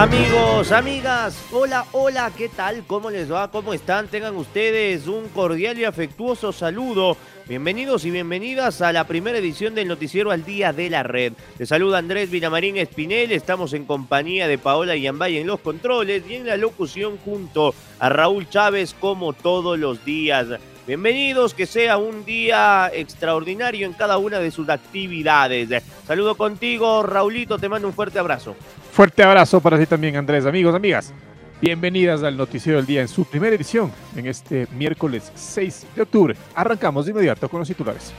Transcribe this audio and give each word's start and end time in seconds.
Amigos, 0.00 0.72
amigas, 0.72 1.38
hola, 1.52 1.84
hola, 1.92 2.32
¿qué 2.34 2.48
tal? 2.48 2.84
¿Cómo 2.86 3.10
les 3.10 3.30
va? 3.30 3.50
¿Cómo 3.50 3.74
están? 3.74 4.08
Tengan 4.08 4.34
ustedes 4.34 5.06
un 5.06 5.28
cordial 5.28 5.78
y 5.78 5.84
afectuoso 5.84 6.52
saludo. 6.52 7.18
Bienvenidos 7.46 8.06
y 8.06 8.10
bienvenidas 8.10 8.80
a 8.80 8.94
la 8.94 9.06
primera 9.06 9.36
edición 9.36 9.74
del 9.74 9.88
Noticiero 9.88 10.30
al 10.30 10.42
Día 10.42 10.72
de 10.72 10.88
la 10.88 11.02
Red. 11.02 11.34
Les 11.58 11.68
saluda 11.68 11.98
Andrés 11.98 12.30
Villamarín 12.30 12.78
Espinel, 12.78 13.30
estamos 13.30 13.74
en 13.74 13.84
compañía 13.84 14.48
de 14.48 14.56
Paola 14.56 14.96
Yambay 14.96 15.36
en 15.36 15.46
los 15.46 15.60
controles 15.60 16.22
y 16.26 16.36
en 16.36 16.46
la 16.46 16.56
locución 16.56 17.18
junto 17.18 17.74
a 17.98 18.08
Raúl 18.08 18.48
Chávez 18.48 18.96
como 18.98 19.34
todos 19.34 19.78
los 19.78 20.02
días. 20.02 20.46
Bienvenidos, 20.86 21.52
que 21.52 21.66
sea 21.66 21.98
un 21.98 22.24
día 22.24 22.90
extraordinario 22.94 23.84
en 23.84 23.92
cada 23.92 24.16
una 24.16 24.38
de 24.38 24.50
sus 24.50 24.70
actividades. 24.70 25.68
Saludo 26.06 26.36
contigo, 26.36 27.02
Raulito, 27.02 27.58
te 27.58 27.68
mando 27.68 27.86
un 27.86 27.92
fuerte 27.92 28.18
abrazo. 28.18 28.56
Fuerte 28.92 29.22
abrazo 29.22 29.60
para 29.60 29.78
ti 29.78 29.86
también, 29.86 30.16
Andrés. 30.16 30.44
Amigos, 30.44 30.74
amigas, 30.74 31.12
bienvenidas 31.60 32.22
al 32.22 32.36
Noticiero 32.36 32.78
del 32.78 32.86
Día 32.86 33.00
en 33.00 33.08
su 33.08 33.24
primera 33.24 33.54
edición 33.54 33.92
en 34.16 34.26
este 34.26 34.66
miércoles 34.76 35.30
6 35.34 35.86
de 35.94 36.02
octubre. 36.02 36.36
Arrancamos 36.54 37.06
de 37.06 37.12
inmediato 37.12 37.48
con 37.48 37.60
los 37.60 37.68
titulares. 37.68 38.12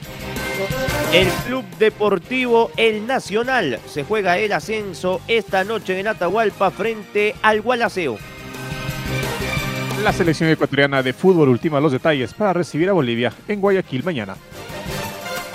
El 1.14 1.28
Club 1.46 1.66
Deportivo 1.78 2.72
El 2.78 3.06
Nacional 3.06 3.80
se 3.86 4.06
juega 4.06 4.38
el 4.38 4.54
ascenso 4.54 5.20
esta 5.28 5.66
noche 5.66 6.00
en 6.00 6.08
Atahualpa 6.08 6.72
frente 6.72 7.36
al 7.42 7.62
Gualaceo. 7.62 8.18
La 10.04 10.14
selección 10.14 10.50
ecuatoriana 10.50 11.04
de 11.04 11.14
fútbol 11.14 11.50
ultima 11.50 11.82
los 11.82 11.92
detalles 11.92 12.34
para 12.34 12.54
recibir 12.54 12.90
a 12.90 12.94
Bolivia 12.94 13.34
en 13.48 13.60
Guayaquil 13.60 14.04
mañana. 14.04 14.36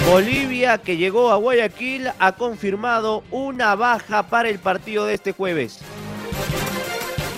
Bolivia, 0.07 0.79
que 0.79 0.97
llegó 0.97 1.33
a 1.33 1.37
Guayaquil, 1.37 2.11
ha 2.21 2.33
confirmado 2.33 3.25
una 3.33 3.75
baja 3.75 4.23
para 4.29 4.49
el 4.49 4.61
partido 4.61 5.05
de 5.05 5.15
este 5.15 5.33
jueves. 5.33 5.81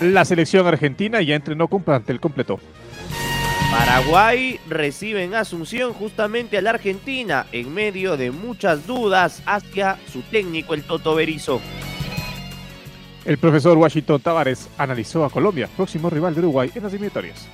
La 0.02 0.26
selección 0.26 0.66
argentina 0.66 1.22
ya 1.22 1.34
entrenó 1.34 1.68
con 1.68 1.82
plantel 1.82 2.20
completo. 2.20 2.60
Paraguay 3.70 4.60
recibe 4.68 5.24
en 5.24 5.34
Asunción 5.34 5.94
justamente 5.94 6.58
a 6.58 6.62
la 6.62 6.70
Argentina 6.70 7.46
en 7.52 7.72
medio 7.72 8.18
de 8.18 8.30
muchas 8.30 8.86
dudas 8.86 9.42
hacia 9.46 9.98
su 10.12 10.20
técnico, 10.22 10.74
el 10.74 10.82
Toto 10.84 11.14
Berizo. 11.14 11.62
El 13.24 13.38
profesor 13.38 13.78
Washington 13.78 14.20
Tavares 14.20 14.68
analizó 14.76 15.24
a 15.24 15.30
Colombia, 15.30 15.68
próximo 15.74 16.10
rival 16.10 16.34
de 16.34 16.40
Uruguay 16.40 16.70
en 16.74 16.82
las 16.82 16.92
eliminatorias. 16.92 17.48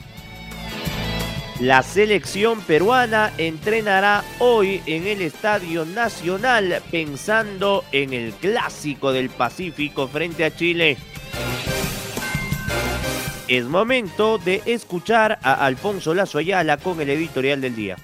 La 1.61 1.85
selección 1.85 2.61
peruana 2.63 3.33
entrenará 3.39 4.25
hoy 4.41 4.83
en 4.87 5.07
el 5.07 5.23
Estadio 5.23 5.85
Nacional 5.85 6.83
pensando 6.91 7.85
en 7.93 8.13
el 8.13 8.33
clásico 8.33 9.13
del 9.13 9.31
Pacífico 9.31 10.09
frente 10.09 10.45
a 10.45 10.55
Chile. 10.55 10.97
Es 13.47 13.67
momento 13.67 14.39
de 14.39 14.63
escuchar 14.67 15.39
a 15.43 15.65
Alfonso 15.65 16.13
Lazo 16.13 16.39
Ayala 16.39 16.77
con 16.77 17.01
el 17.01 17.11
editorial 17.11 17.61
del 17.61 17.77
día. 17.77 17.97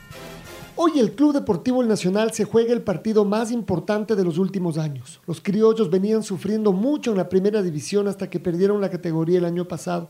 Hoy 0.76 1.00
el 1.00 1.12
Club 1.16 1.32
Deportivo 1.32 1.82
Nacional 1.82 2.32
se 2.32 2.44
juega 2.44 2.72
el 2.72 2.82
partido 2.82 3.24
más 3.24 3.50
importante 3.50 4.14
de 4.14 4.22
los 4.24 4.38
últimos 4.38 4.78
años. 4.78 5.20
Los 5.26 5.40
criollos 5.40 5.90
venían 5.90 6.22
sufriendo 6.22 6.72
mucho 6.72 7.10
en 7.10 7.16
la 7.16 7.28
primera 7.28 7.62
división 7.62 8.06
hasta 8.06 8.30
que 8.30 8.38
perdieron 8.38 8.80
la 8.80 8.90
categoría 8.90 9.38
el 9.38 9.44
año 9.44 9.66
pasado. 9.66 10.08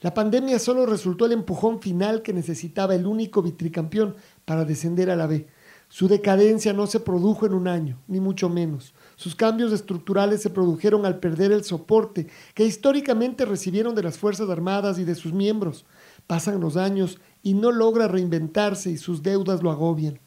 La 0.00 0.14
pandemia 0.14 0.60
solo 0.60 0.86
resultó 0.86 1.26
el 1.26 1.32
empujón 1.32 1.80
final 1.80 2.22
que 2.22 2.32
necesitaba 2.32 2.94
el 2.94 3.06
único 3.06 3.42
vitricampeón 3.42 4.14
para 4.44 4.64
descender 4.64 5.10
a 5.10 5.16
la 5.16 5.26
B. 5.26 5.48
Su 5.88 6.06
decadencia 6.06 6.72
no 6.72 6.86
se 6.86 7.00
produjo 7.00 7.46
en 7.46 7.54
un 7.54 7.66
año, 7.66 7.98
ni 8.06 8.20
mucho 8.20 8.48
menos. 8.48 8.94
Sus 9.16 9.34
cambios 9.34 9.72
estructurales 9.72 10.42
se 10.42 10.50
produjeron 10.50 11.06
al 11.06 11.18
perder 11.18 11.50
el 11.50 11.64
soporte 11.64 12.28
que 12.54 12.64
históricamente 12.64 13.44
recibieron 13.44 13.94
de 13.94 14.02
las 14.02 14.18
Fuerzas 14.18 14.50
Armadas 14.50 14.98
y 14.98 15.04
de 15.04 15.14
sus 15.14 15.32
miembros. 15.32 15.86
Pasan 16.26 16.60
los 16.60 16.76
años 16.76 17.18
y 17.42 17.54
no 17.54 17.72
logra 17.72 18.06
reinventarse 18.06 18.90
y 18.90 18.98
sus 18.98 19.22
deudas 19.22 19.62
lo 19.62 19.70
agobian. 19.70 20.20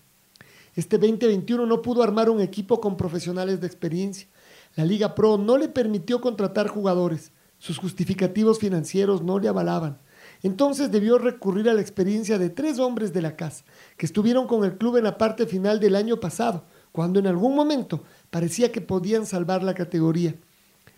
Este 0.76 0.98
2021 0.98 1.66
no 1.66 1.82
pudo 1.82 2.02
armar 2.02 2.30
un 2.30 2.42
equipo 2.42 2.82
con 2.82 2.98
profesionales 2.98 3.62
de 3.62 3.68
experiencia. 3.68 4.28
La 4.76 4.84
Liga 4.84 5.16
Pro 5.16 5.38
no 5.38 5.58
le 5.58 5.70
permitió 5.70 6.22
contratar 6.22 6.68
jugadores. 6.68 7.32
Sus 7.62 7.78
justificativos 7.78 8.58
financieros 8.58 9.22
no 9.22 9.38
le 9.38 9.48
avalaban. 9.48 10.00
Entonces 10.42 10.90
debió 10.90 11.20
recurrir 11.20 11.70
a 11.70 11.76
la 11.76 11.82
experiencia 11.82 12.40
de 12.40 12.50
tres 12.50 12.80
hombres 12.80 13.14
de 13.14 13.22
la 13.22 13.36
casa, 13.36 13.66
que 13.98 14.08
estuvieron 14.08 14.48
con 14.48 14.66
el 14.66 14.80
club 14.80 14.98
en 14.98 15.04
la 15.04 15.20
parte 15.20 15.46
final 15.46 15.80
del 15.80 15.96
año 15.96 16.20
pasado, 16.20 16.64
cuando 16.92 17.20
en 17.20 17.28
algún 17.28 17.56
momento 17.56 18.02
parecía 18.32 18.72
que 18.72 18.82
podían 18.82 19.28
salvar 19.28 19.62
la 19.62 19.76
categoría. 19.76 20.34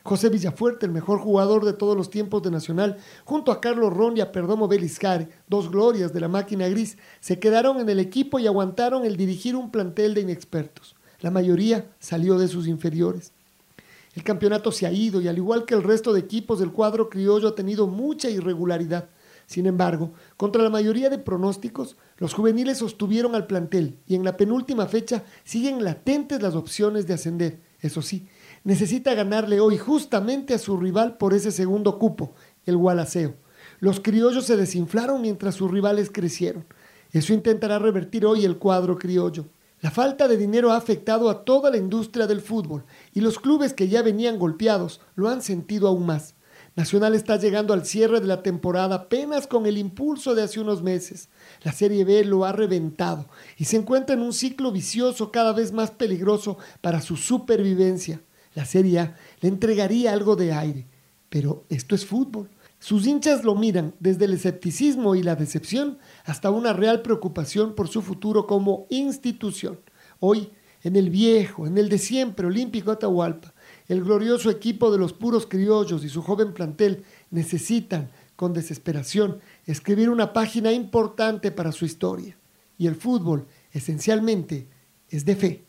José 0.04 0.30
Villafuerte, 0.30 0.86
el 0.86 0.94
mejor 0.94 1.20
jugador 1.20 1.66
de 1.66 1.74
todos 1.74 1.98
los 1.98 2.10
tiempos 2.10 2.42
de 2.42 2.52
Nacional, 2.52 2.96
junto 3.26 3.52
a 3.52 3.60
Carlos 3.60 3.92
Ron 3.92 4.16
y 4.16 4.22
a 4.22 4.32
Perdomo 4.32 4.70
Beliscare, 4.70 5.28
dos 5.50 5.70
glorias 5.70 6.14
de 6.14 6.22
la 6.22 6.30
máquina 6.30 6.70
gris, 6.70 6.98
se 7.20 7.40
quedaron 7.40 7.82
en 7.82 7.90
el 7.90 8.00
equipo 8.00 8.40
y 8.40 8.48
aguantaron 8.48 9.04
el 9.04 9.18
dirigir 9.18 9.58
un 9.58 9.70
plantel 9.70 10.14
de 10.14 10.22
inexpertos. 10.22 10.96
La 11.20 11.30
mayoría 11.30 11.92
salió 12.00 12.38
de 12.38 12.48
sus 12.48 12.68
inferiores. 12.68 13.34
El 14.14 14.24
campeonato 14.24 14.72
se 14.72 14.86
ha 14.86 14.92
ido 14.92 15.22
y 15.22 15.28
al 15.28 15.38
igual 15.38 15.66
que 15.66 15.74
el 15.74 15.84
resto 15.84 16.14
de 16.14 16.20
equipos 16.20 16.60
del 16.60 16.72
cuadro 16.72 17.10
criollo 17.10 17.48
ha 17.48 17.56
tenido 17.56 17.88
mucha 17.88 18.30
irregularidad. 18.30 19.10
Sin 19.48 19.66
embargo, 19.66 20.14
contra 20.38 20.64
la 20.64 20.70
mayoría 20.70 21.10
de 21.10 21.18
pronósticos, 21.18 21.98
los 22.18 22.34
juveniles 22.34 22.78
sostuvieron 22.78 23.36
al 23.36 23.48
plantel 23.48 24.00
y 24.08 24.16
en 24.16 24.24
la 24.24 24.38
penúltima 24.38 24.86
fecha 24.86 25.24
siguen 25.44 25.84
latentes 25.84 26.42
las 26.42 26.56
opciones 26.56 27.08
de 27.08 27.16
ascender. 27.16 27.62
Eso 27.82 28.02
sí, 28.02 28.28
necesita 28.64 29.14
ganarle 29.14 29.60
hoy 29.60 29.78
justamente 29.78 30.54
a 30.54 30.60
su 30.60 30.78
rival 30.78 31.18
por 31.18 31.34
ese 31.34 31.52
segundo 31.52 32.00
cupo, 32.00 32.34
el 32.66 32.78
Gualaceo. 32.78 33.36
Los 33.80 34.00
criollos 34.00 34.46
se 34.46 34.56
desinflaron 34.56 35.22
mientras 35.22 35.56
sus 35.56 35.70
rivales 35.70 36.10
crecieron. 36.10 36.66
Eso 37.12 37.34
intentará 37.34 37.80
revertir 37.80 38.26
hoy 38.26 38.46
el 38.46 38.58
cuadro 38.58 38.98
criollo. 38.98 39.46
La 39.84 39.92
falta 39.92 40.30
de 40.30 40.38
dinero 40.38 40.72
ha 40.72 40.78
afectado 40.78 41.30
a 41.30 41.44
toda 41.44 41.70
la 41.70 41.76
industria 41.76 42.26
del 42.26 42.40
fútbol 42.40 42.86
y 43.14 43.20
los 43.20 43.38
clubes 43.38 43.74
que 43.74 43.90
ya 43.90 44.02
venían 44.02 44.40
golpeados 44.40 45.02
lo 45.16 45.28
han 45.28 45.42
sentido 45.42 45.90
aún 45.90 46.06
más. 46.06 46.36
Nacional 46.78 47.16
está 47.16 47.36
llegando 47.36 47.74
al 47.74 47.86
cierre 47.86 48.22
de 48.22 48.28
la 48.28 48.44
temporada 48.44 48.96
apenas 48.96 49.46
con 49.46 49.66
el 49.66 49.78
impulso 49.78 50.36
de 50.36 50.44
hace 50.44 50.62
unos 50.62 50.82
meses. 50.82 51.28
La 51.64 51.74
Serie 51.74 52.06
B 52.06 52.24
lo 52.24 52.46
ha 52.46 52.54
reventado 52.54 53.28
y 53.58 53.66
se 53.66 53.76
encuentra 53.76 54.16
en 54.16 54.22
un 54.22 54.32
ciclo 54.32 54.72
vicioso 54.72 55.34
cada 55.34 55.52
vez 55.52 55.74
más 55.74 55.92
peligroso 55.92 56.58
para 56.80 57.02
su 57.02 57.18
supervivencia. 57.18 58.22
La 58.56 58.64
Serie 58.64 59.00
A 59.00 59.18
le 59.42 59.50
entregaría 59.50 60.14
algo 60.14 60.38
de 60.38 60.54
aire, 60.54 60.88
pero 61.28 61.66
esto 61.68 61.94
es 61.94 62.06
fútbol. 62.06 62.50
Sus 62.84 63.08
hinchas 63.08 63.46
lo 63.46 63.56
miran 63.56 63.96
desde 64.02 64.26
el 64.26 64.34
escepticismo 64.34 65.16
y 65.16 65.24
la 65.24 65.38
decepción 65.38 66.00
hasta 66.26 66.52
una 66.52 66.74
real 66.74 67.02
preocupación 67.02 67.76
por 67.76 67.88
su 67.88 68.02
futuro 68.02 68.46
como 68.46 68.88
institución. 68.90 69.80
Hoy, 70.20 70.50
en 70.82 70.98
el 70.98 71.10
viejo, 71.10 71.66
en 71.66 71.78
el 71.78 71.88
de 71.88 71.98
siempre 71.98 72.46
Olímpico 72.46 72.92
Atahualpa, 72.92 73.54
el 73.88 74.04
glorioso 74.04 74.50
equipo 74.50 74.92
de 74.92 74.98
los 74.98 75.14
puros 75.14 75.48
criollos 75.48 76.04
y 76.04 76.10
su 76.10 76.22
joven 76.22 76.54
plantel 76.54 77.06
necesitan, 77.32 78.10
con 78.36 78.52
desesperación, 78.52 79.40
escribir 79.66 80.10
una 80.10 80.34
página 80.34 80.74
importante 80.74 81.52
para 81.52 81.72
su 81.72 81.86
historia. 81.86 82.38
Y 82.78 82.88
el 82.88 82.96
fútbol, 82.96 83.48
esencialmente, 83.72 84.68
es 85.08 85.24
de 85.24 85.38
fe. 85.38 85.63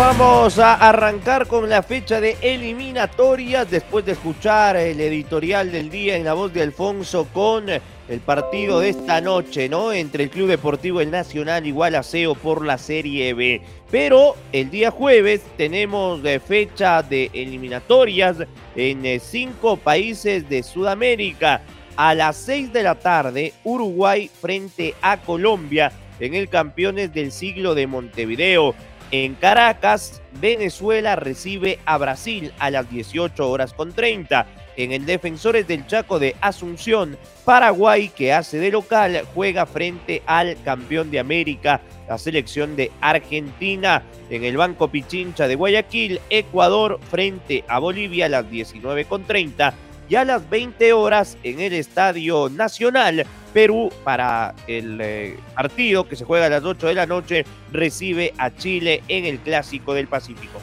Vamos 0.00 0.58
a 0.58 0.76
arrancar 0.76 1.46
con 1.46 1.68
la 1.68 1.82
fecha 1.82 2.22
de 2.22 2.38
eliminatorias 2.40 3.70
después 3.70 4.02
de 4.06 4.12
escuchar 4.12 4.74
el 4.76 4.98
editorial 4.98 5.70
del 5.70 5.90
día 5.90 6.16
en 6.16 6.24
la 6.24 6.32
voz 6.32 6.54
de 6.54 6.62
Alfonso 6.62 7.28
con 7.34 7.66
el 7.68 8.20
partido 8.20 8.80
de 8.80 8.88
esta 8.88 9.20
noche, 9.20 9.68
¿no? 9.68 9.92
Entre 9.92 10.24
el 10.24 10.30
Club 10.30 10.48
Deportivo 10.48 11.02
El 11.02 11.10
Nacional 11.10 11.66
y 11.66 11.70
Gualaceo 11.70 12.34
por 12.34 12.64
la 12.64 12.78
Serie 12.78 13.34
B. 13.34 13.60
Pero 13.90 14.36
el 14.52 14.70
día 14.70 14.90
jueves 14.90 15.42
tenemos 15.58 16.22
de 16.22 16.40
fecha 16.40 17.02
de 17.02 17.30
eliminatorias 17.34 18.38
en 18.76 19.04
eh, 19.04 19.20
cinco 19.20 19.76
países 19.76 20.48
de 20.48 20.62
Sudamérica. 20.62 21.60
A 21.96 22.14
las 22.14 22.38
seis 22.38 22.72
de 22.72 22.84
la 22.84 22.94
tarde, 22.94 23.52
Uruguay 23.64 24.30
frente 24.40 24.94
a 25.02 25.18
Colombia 25.18 25.92
en 26.20 26.34
el 26.34 26.48
Campeones 26.48 27.12
del 27.12 27.32
Siglo 27.32 27.74
de 27.74 27.86
Montevideo. 27.86 28.74
En 29.12 29.34
Caracas, 29.34 30.22
Venezuela 30.40 31.16
recibe 31.16 31.80
a 31.84 31.98
Brasil 31.98 32.52
a 32.60 32.70
las 32.70 32.88
18 32.88 33.50
horas 33.50 33.72
con 33.72 33.92
30. 33.92 34.46
En 34.76 34.92
el 34.92 35.04
Defensores 35.04 35.66
del 35.66 35.84
Chaco 35.88 36.20
de 36.20 36.36
Asunción, 36.40 37.18
Paraguay, 37.44 38.08
que 38.08 38.32
hace 38.32 38.58
de 38.58 38.70
local, 38.70 39.22
juega 39.34 39.66
frente 39.66 40.22
al 40.26 40.56
campeón 40.62 41.10
de 41.10 41.18
América, 41.18 41.80
la 42.08 42.18
selección 42.18 42.76
de 42.76 42.92
Argentina. 43.00 44.04
En 44.30 44.44
el 44.44 44.56
Banco 44.56 44.88
Pichincha 44.88 45.48
de 45.48 45.56
Guayaquil, 45.56 46.20
Ecuador 46.30 47.00
frente 47.10 47.64
a 47.66 47.80
Bolivia 47.80 48.26
a 48.26 48.28
las 48.28 48.48
19 48.48 49.06
con 49.06 49.24
30 49.24 49.74
y 50.08 50.14
a 50.14 50.24
las 50.24 50.48
20 50.48 50.92
horas 50.92 51.36
en 51.42 51.58
el 51.58 51.72
Estadio 51.72 52.48
Nacional. 52.48 53.26
Perú 53.52 53.90
para 54.04 54.54
el 54.66 55.00
eh, 55.00 55.36
partido 55.54 56.08
que 56.08 56.16
se 56.16 56.24
juega 56.24 56.46
a 56.46 56.48
las 56.48 56.64
8 56.64 56.86
de 56.88 56.94
la 56.94 57.06
noche 57.06 57.44
recibe 57.72 58.32
a 58.38 58.54
Chile 58.54 59.02
en 59.08 59.24
el 59.24 59.38
Clásico 59.40 59.94
del 59.94 60.06
Pacífico. 60.06 60.60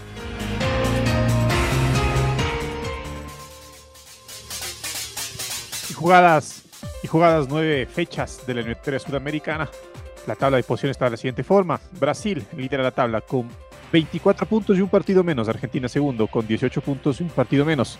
Y 5.89 5.93
jugadas, 5.93 6.63
y 7.03 7.07
jugadas 7.07 7.47
nueve 7.49 7.85
fechas 7.85 8.45
de 8.45 8.53
la 8.53 8.59
eliminatoria 8.61 8.99
sudamericana. 8.99 9.69
La 10.25 10.35
tabla 10.35 10.57
de 10.57 10.63
posiciones 10.63 10.95
está 10.95 11.05
de 11.05 11.11
la 11.11 11.17
siguiente 11.17 11.43
forma. 11.43 11.79
Brasil 11.99 12.45
lidera 12.55 12.83
la 12.83 12.91
tabla 12.91 13.21
con 13.21 13.49
24 13.91 14.45
puntos 14.45 14.77
y 14.77 14.81
un 14.81 14.89
partido 14.89 15.23
menos. 15.23 15.47
Argentina 15.47 15.87
segundo 15.87 16.27
con 16.27 16.45
18 16.45 16.81
puntos 16.81 17.19
y 17.19 17.23
un 17.23 17.29
partido 17.29 17.63
menos. 17.63 17.97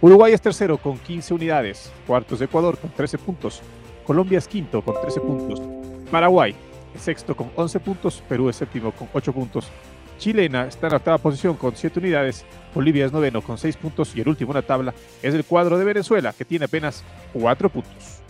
Uruguay 0.00 0.32
es 0.32 0.40
tercero 0.42 0.78
con 0.78 0.98
15 0.98 1.34
unidades. 1.34 1.92
Cuartos 2.06 2.40
de 2.40 2.44
Ecuador 2.46 2.76
con 2.76 2.90
13 2.90 3.18
puntos. 3.18 3.62
Colombia 4.04 4.38
es 4.38 4.48
quinto 4.48 4.82
con 4.82 5.00
13 5.00 5.20
puntos. 5.20 5.62
Paraguay 6.10 6.54
es 6.94 7.02
sexto 7.02 7.36
con 7.36 7.50
11 7.54 7.80
puntos. 7.80 8.22
Perú 8.28 8.48
es 8.48 8.56
séptimo 8.56 8.92
con 8.92 9.08
8 9.12 9.32
puntos. 9.32 9.68
Chilena 10.18 10.66
está 10.66 10.86
en 10.86 10.92
la 10.92 10.96
octava 10.98 11.18
posición 11.18 11.56
con 11.56 11.74
7 11.74 11.98
unidades. 11.98 12.44
Bolivia 12.74 13.06
es 13.06 13.12
noveno 13.12 13.42
con 13.42 13.58
6 13.58 13.76
puntos. 13.76 14.14
Y 14.14 14.20
el 14.20 14.28
último 14.28 14.52
en 14.52 14.56
la 14.56 14.62
tabla 14.62 14.94
es 15.22 15.34
el 15.34 15.44
cuadro 15.44 15.78
de 15.78 15.84
Venezuela, 15.84 16.32
que 16.32 16.44
tiene 16.44 16.64
apenas 16.66 17.04
4 17.32 17.68
puntos. 17.68 18.22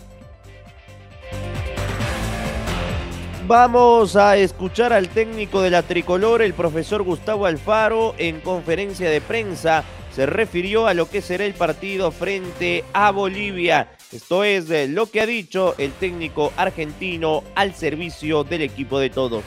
Vamos 3.47 4.15
a 4.15 4.37
escuchar 4.37 4.93
al 4.93 5.09
técnico 5.09 5.61
de 5.61 5.71
la 5.71 5.83
tricolor, 5.83 6.43
el 6.43 6.55
profesor 6.55 7.03
Gustavo 7.03 7.45
Alfaro, 7.45 8.15
en 8.17 8.41
conferencia 8.41 9.11
de 9.11 9.21
prensa. 9.21 9.85
Se 10.15 10.27
refirió 10.27 10.87
a 10.87 10.95
lo 10.95 11.09
que 11.09 11.23
será 11.23 11.45
el 11.45 11.55
partido 11.55 12.11
frente 12.11 12.85
a 12.93 13.11
Bolivia. 13.11 13.89
Esto 14.13 14.45
es 14.45 14.69
lo 14.91 15.07
que 15.07 15.23
ha 15.23 15.27
dicho 15.27 15.75
el 15.79 15.93
técnico 15.93 16.53
argentino 16.57 17.43
al 17.55 17.75
servicio 17.75 18.45
del 18.45 18.61
equipo 18.61 18.99
de 18.99 19.09
todos. 19.09 19.43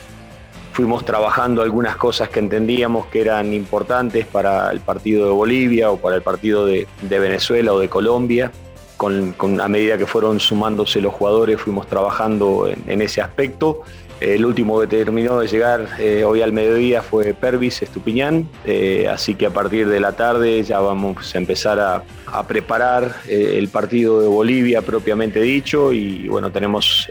Fuimos 0.74 1.06
trabajando 1.06 1.62
algunas 1.62 1.96
cosas 1.96 2.30
que 2.30 2.40
entendíamos 2.40 3.06
que 3.06 3.22
eran 3.22 3.54
importantes 3.54 4.26
para 4.26 4.72
el 4.72 4.80
partido 4.80 5.26
de 5.28 5.32
Bolivia 5.32 5.92
o 5.92 5.98
para 5.98 6.16
el 6.16 6.24
partido 6.24 6.66
de, 6.66 6.88
Venezuela 7.02 7.72
o 7.72 7.80
de 7.80 7.88
Colombia. 7.88 8.52
Con, 8.98 9.36
a 9.62 9.68
medida 9.68 9.98
que 9.98 10.08
fueron 10.08 10.40
sumándose 10.40 11.00
los 11.00 11.14
jugadores 11.14 11.62
fuimos 11.62 11.86
trabajando 11.86 12.68
en 12.68 13.02
ese 13.02 13.22
aspecto. 13.22 13.84
El 14.22 14.46
último 14.46 14.80
que 14.80 14.88
terminó 14.88 15.40
de 15.40 15.48
llegar 15.48 15.88
eh, 16.00 16.24
hoy 16.24 16.42
al 16.42 16.54
mediodía 16.54 17.02
fue 17.02 17.34
Pervis 17.34 17.82
Estupiñán, 17.82 18.50
eh, 18.66 19.10
así 19.12 19.36
que 19.36 19.46
a 19.46 19.50
partir 19.50 19.90
de 19.90 20.00
la 20.00 20.14
tarde 20.14 20.64
ya 20.64 20.80
vamos 20.80 21.36
a 21.36 21.38
empezar 21.38 21.80
a, 21.80 22.04
preparar 22.48 23.16
eh, 23.30 23.56
el 23.58 23.70
partido 23.70 24.20
de 24.20 24.28
Bolivia 24.28 24.82
propiamente 24.82 25.40
dicho 25.42 25.94
y 25.94 26.28
bueno, 26.28 26.52
tenemos 26.52 27.10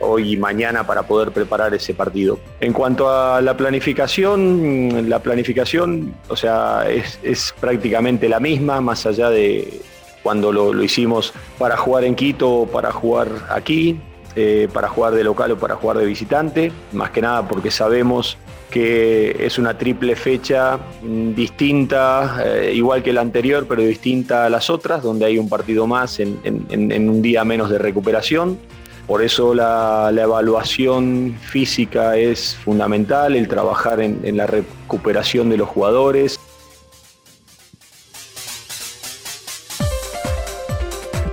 hoy 0.00 0.32
y 0.32 0.36
mañana 0.38 0.86
para 0.86 1.02
poder 1.02 1.30
preparar 1.30 1.74
ese 1.74 1.92
partido. 1.92 2.38
En 2.58 2.72
cuanto 2.72 3.10
a 3.10 3.42
la 3.42 3.54
planificación, 3.54 5.10
la 5.10 5.18
planificación, 5.18 6.14
o 6.28 6.36
sea, 6.36 6.86
es, 6.88 7.18
es 7.22 7.54
prácticamente 7.60 8.30
la 8.30 8.40
misma, 8.40 8.80
más 8.80 9.04
allá 9.04 9.28
de 9.28 9.82
cuando 10.22 10.52
lo, 10.52 10.72
lo 10.72 10.82
hicimos 10.82 11.34
para 11.58 11.76
jugar 11.76 12.04
en 12.04 12.14
Quito 12.14 12.50
o 12.50 12.66
para 12.66 12.92
jugar 12.92 13.28
aquí, 13.50 14.00
eh, 14.34 14.68
para 14.72 14.88
jugar 14.88 15.14
de 15.14 15.24
local 15.24 15.52
o 15.52 15.58
para 15.58 15.76
jugar 15.76 15.98
de 15.98 16.06
visitante, 16.06 16.72
más 16.92 17.10
que 17.10 17.20
nada 17.20 17.46
porque 17.46 17.70
sabemos 17.70 18.38
que 18.70 19.36
es 19.38 19.58
una 19.58 19.76
triple 19.76 20.16
fecha 20.16 20.78
mm, 21.02 21.34
distinta, 21.34 22.42
eh, 22.44 22.72
igual 22.74 23.02
que 23.02 23.12
la 23.12 23.20
anterior, 23.20 23.66
pero 23.68 23.82
distinta 23.82 24.46
a 24.46 24.50
las 24.50 24.70
otras, 24.70 25.02
donde 25.02 25.26
hay 25.26 25.36
un 25.36 25.48
partido 25.48 25.86
más 25.86 26.18
en, 26.18 26.38
un 26.70 27.22
día 27.22 27.44
menos 27.44 27.68
de 27.68 27.78
recuperación. 27.78 28.58
Por 29.06 29.22
eso 29.22 29.52
la, 29.52 30.10
evaluación 30.16 31.36
física 31.42 32.16
es 32.16 32.54
fundamental, 32.54 33.36
el 33.36 33.48
trabajar 33.48 34.00
en 34.00 34.36
la 34.36 34.46
recuperación 34.46 35.50
de 35.50 35.58
los 35.58 35.68
jugadores. 35.68 36.40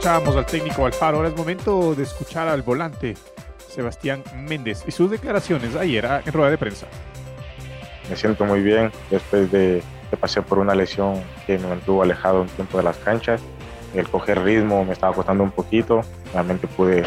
Escuchábamos 0.10 0.38
al 0.38 0.46
técnico 0.48 0.86
Alfaro, 0.88 1.18
ahora 1.18 1.30
es 1.30 1.36
momento 1.36 1.94
de 1.94 2.02
escuchar 2.02 2.48
al 2.48 2.64
volante 2.64 3.16
Sebastián 3.68 4.24
Méndez 4.36 4.84
y 4.88 4.92
sus 4.92 5.12
declaraciones 5.12 5.76
ayer 5.76 6.04
en 6.26 6.34
rueda 6.34 6.50
de 6.50 6.58
prensa. 6.58 6.88
Me 8.10 8.16
siento 8.16 8.44
muy 8.44 8.64
bien 8.64 8.92
después 9.12 9.52
de 9.52 9.84
que 10.10 10.18
pasé 10.18 10.42
por 10.42 10.58
una 10.58 10.74
lesión 10.74 11.22
que 11.46 11.60
me 11.60 11.68
mantuvo 11.68 12.02
alejado 12.02 12.42
un 12.42 12.48
tiempo 12.48 12.80
de 12.80 12.86
las 12.86 12.98
canchas. 12.98 13.40
El 13.94 14.10
coger 14.10 14.44
ritmo 14.44 14.84
me 14.84 14.94
estaba 14.94 15.14
costando 15.14 15.44
un 15.44 15.52
poquito, 15.52 16.02
realmente 16.34 16.66
pude 16.66 17.04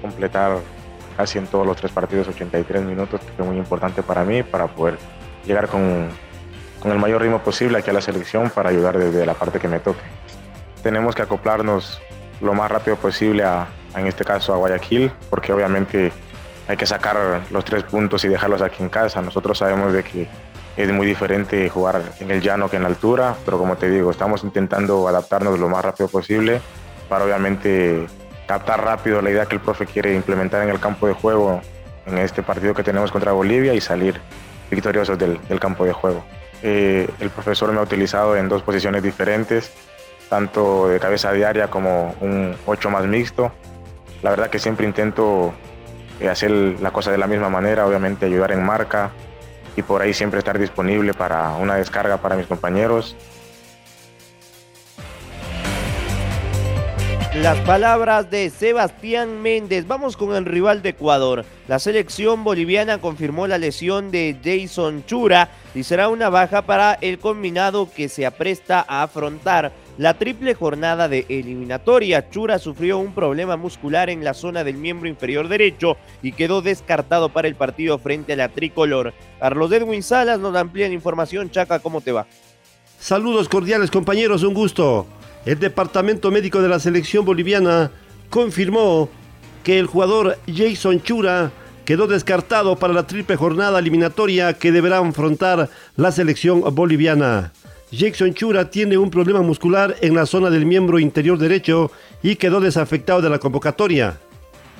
completar 0.00 0.58
casi 1.16 1.38
en 1.38 1.48
todos 1.48 1.66
los 1.66 1.76
tres 1.76 1.90
partidos 1.90 2.28
83 2.28 2.84
minutos, 2.84 3.20
que 3.20 3.32
fue 3.32 3.46
muy 3.46 3.56
importante 3.56 4.04
para 4.04 4.22
mí, 4.22 4.44
para 4.44 4.68
poder 4.68 4.96
llegar 5.44 5.66
con, 5.66 6.06
con 6.78 6.92
el 6.92 7.00
mayor 7.00 7.20
ritmo 7.20 7.40
posible 7.40 7.78
aquí 7.78 7.90
a 7.90 7.94
la 7.94 8.00
selección 8.00 8.48
para 8.48 8.70
ayudar 8.70 8.96
desde 8.96 9.26
la 9.26 9.34
parte 9.34 9.58
que 9.58 9.66
me 9.66 9.80
toque. 9.80 10.02
Tenemos 10.84 11.16
que 11.16 11.22
acoplarnos 11.22 12.00
lo 12.40 12.54
más 12.54 12.70
rápido 12.70 12.96
posible 12.96 13.44
a, 13.44 13.66
en 13.96 14.06
este 14.06 14.24
caso 14.24 14.52
a 14.52 14.56
Guayaquil, 14.56 15.12
porque 15.30 15.52
obviamente 15.52 16.12
hay 16.66 16.76
que 16.76 16.86
sacar 16.86 17.40
los 17.50 17.64
tres 17.64 17.84
puntos 17.84 18.24
y 18.24 18.28
dejarlos 18.28 18.62
aquí 18.62 18.82
en 18.82 18.88
casa. 18.88 19.22
Nosotros 19.22 19.58
sabemos 19.58 19.92
de 19.92 20.02
que 20.04 20.28
es 20.76 20.92
muy 20.92 21.06
diferente 21.06 21.68
jugar 21.68 22.02
en 22.20 22.30
el 22.30 22.40
llano 22.40 22.68
que 22.68 22.76
en 22.76 22.82
la 22.82 22.88
altura, 22.88 23.34
pero 23.44 23.58
como 23.58 23.76
te 23.76 23.90
digo, 23.90 24.10
estamos 24.10 24.44
intentando 24.44 25.08
adaptarnos 25.08 25.58
lo 25.58 25.68
más 25.68 25.84
rápido 25.84 26.08
posible 26.08 26.60
para 27.08 27.24
obviamente 27.24 28.06
captar 28.46 28.84
rápido 28.84 29.20
la 29.20 29.30
idea 29.30 29.46
que 29.46 29.56
el 29.56 29.60
profe 29.60 29.86
quiere 29.86 30.14
implementar 30.14 30.62
en 30.62 30.68
el 30.68 30.78
campo 30.78 31.06
de 31.06 31.14
juego 31.14 31.60
en 32.06 32.18
este 32.18 32.42
partido 32.42 32.74
que 32.74 32.82
tenemos 32.82 33.10
contra 33.10 33.32
Bolivia 33.32 33.74
y 33.74 33.80
salir 33.80 34.20
victoriosos 34.70 35.18
del, 35.18 35.40
del 35.48 35.58
campo 35.58 35.84
de 35.84 35.92
juego. 35.92 36.24
Eh, 36.62 37.08
el 37.20 37.30
profesor 37.30 37.72
me 37.72 37.78
ha 37.78 37.82
utilizado 37.82 38.36
en 38.36 38.48
dos 38.48 38.62
posiciones 38.62 39.02
diferentes, 39.02 39.72
tanto 40.28 40.88
de 40.88 41.00
cabeza 41.00 41.32
diaria 41.32 41.68
como 41.68 42.14
un 42.20 42.54
8 42.66 42.90
más 42.90 43.06
mixto. 43.06 43.52
La 44.22 44.30
verdad 44.30 44.50
que 44.50 44.58
siempre 44.58 44.86
intento 44.86 45.52
eh, 46.20 46.28
hacer 46.28 46.50
la 46.50 46.90
cosa 46.90 47.10
de 47.10 47.18
la 47.18 47.26
misma 47.26 47.48
manera, 47.48 47.86
obviamente 47.86 48.26
ayudar 48.26 48.52
en 48.52 48.64
marca 48.64 49.10
y 49.76 49.82
por 49.82 50.02
ahí 50.02 50.12
siempre 50.12 50.38
estar 50.38 50.58
disponible 50.58 51.14
para 51.14 51.52
una 51.52 51.76
descarga 51.76 52.16
para 52.16 52.36
mis 52.36 52.46
compañeros. 52.46 53.16
Las 57.34 57.58
palabras 57.60 58.30
de 58.30 58.50
Sebastián 58.50 59.40
Méndez. 59.40 59.86
Vamos 59.86 60.16
con 60.16 60.34
el 60.34 60.44
rival 60.44 60.82
de 60.82 60.88
Ecuador. 60.88 61.44
La 61.68 61.78
selección 61.78 62.42
boliviana 62.42 62.98
confirmó 62.98 63.46
la 63.46 63.58
lesión 63.58 64.10
de 64.10 64.36
Jason 64.42 65.04
Chura 65.04 65.50
y 65.72 65.84
será 65.84 66.08
una 66.08 66.30
baja 66.30 66.62
para 66.62 66.94
el 66.94 67.20
combinado 67.20 67.88
que 67.94 68.08
se 68.08 68.26
apresta 68.26 68.84
a 68.88 69.04
afrontar 69.04 69.70
la 69.98 70.14
triple 70.14 70.54
jornada 70.54 71.08
de 71.08 71.26
eliminatoria. 71.28 72.30
Chura 72.30 72.58
sufrió 72.58 72.98
un 72.98 73.12
problema 73.12 73.56
muscular 73.56 74.08
en 74.08 74.24
la 74.24 74.32
zona 74.32 74.64
del 74.64 74.76
miembro 74.76 75.08
inferior 75.08 75.48
derecho 75.48 75.96
y 76.22 76.32
quedó 76.32 76.62
descartado 76.62 77.28
para 77.28 77.48
el 77.48 77.56
partido 77.56 77.98
frente 77.98 78.32
a 78.32 78.36
la 78.36 78.48
tricolor. 78.48 79.12
Carlos 79.40 79.70
Edwin 79.72 80.02
Salas 80.02 80.38
nos 80.38 80.56
amplía 80.56 80.88
la 80.88 80.94
información. 80.94 81.50
Chaca, 81.50 81.80
¿cómo 81.80 82.00
te 82.00 82.12
va? 82.12 82.26
Saludos 82.98 83.48
cordiales 83.48 83.90
compañeros, 83.90 84.42
un 84.44 84.54
gusto. 84.54 85.06
El 85.44 85.58
Departamento 85.58 86.30
Médico 86.30 86.62
de 86.62 86.68
la 86.68 86.78
Selección 86.78 87.24
Boliviana 87.24 87.90
confirmó 88.30 89.08
que 89.64 89.78
el 89.78 89.86
jugador 89.86 90.38
Jason 90.46 91.02
Chura 91.02 91.50
quedó 91.84 92.06
descartado 92.06 92.76
para 92.76 92.92
la 92.92 93.06
triple 93.06 93.36
jornada 93.36 93.78
eliminatoria 93.78 94.52
que 94.52 94.72
deberá 94.72 94.98
afrontar 94.98 95.70
la 95.96 96.12
selección 96.12 96.62
boliviana. 96.74 97.52
Jackson 97.90 98.34
Chura 98.34 98.68
tiene 98.68 98.98
un 98.98 99.10
problema 99.10 99.40
muscular 99.40 99.96
en 100.02 100.14
la 100.14 100.26
zona 100.26 100.50
del 100.50 100.66
miembro 100.66 100.98
interior 100.98 101.38
derecho 101.38 101.90
y 102.22 102.36
quedó 102.36 102.60
desafectado 102.60 103.22
de 103.22 103.30
la 103.30 103.38
convocatoria. 103.38 104.18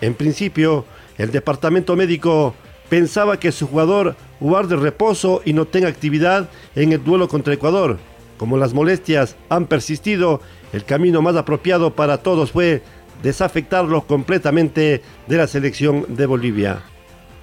En 0.02 0.14
principio, 0.14 0.84
el 1.16 1.30
departamento 1.30 1.96
médico 1.96 2.54
pensaba 2.90 3.40
que 3.40 3.50
su 3.50 3.66
jugador 3.66 4.14
guarde 4.40 4.76
reposo 4.76 5.40
y 5.46 5.54
no 5.54 5.64
tenga 5.64 5.88
actividad 5.88 6.50
en 6.74 6.92
el 6.92 7.02
duelo 7.02 7.28
contra 7.28 7.54
Ecuador. 7.54 7.98
Como 8.36 8.58
las 8.58 8.74
molestias 8.74 9.36
han 9.48 9.66
persistido, 9.66 10.42
el 10.74 10.84
camino 10.84 11.22
más 11.22 11.34
apropiado 11.36 11.94
para 11.94 12.18
todos 12.18 12.52
fue 12.52 12.82
desafectarlo 13.22 14.06
completamente 14.06 15.02
de 15.26 15.36
la 15.36 15.46
selección 15.46 16.04
de 16.08 16.26
Bolivia. 16.26 16.82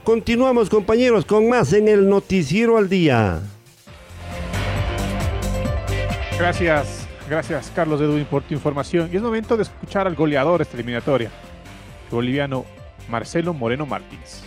Continuamos 0.03 0.69
compañeros 0.69 1.25
con 1.25 1.50
más 1.50 1.74
en 1.74 1.88
el 1.88 2.07
Noticiero 2.07 2.77
al 2.77 2.88
Día. 2.88 3.41
Gracias, 6.38 7.08
gracias 7.30 7.72
Carlos 7.74 8.01
Edwin 8.01 8.25
por 8.25 8.44
tu 8.44 8.54
información. 8.54 9.10
Y 9.12 9.15
es 9.15 9.22
momento 9.22 9.56
de 9.56 9.63
escuchar 9.63 10.06
al 10.06 10.15
goleador 10.15 10.60
de 10.60 10.63
esta 10.63 10.75
eliminatoria, 10.75 11.30
el 12.10 12.15
boliviano 12.15 12.65
Marcelo 13.10 13.54
Moreno 13.54 13.86
Martins. 13.86 14.42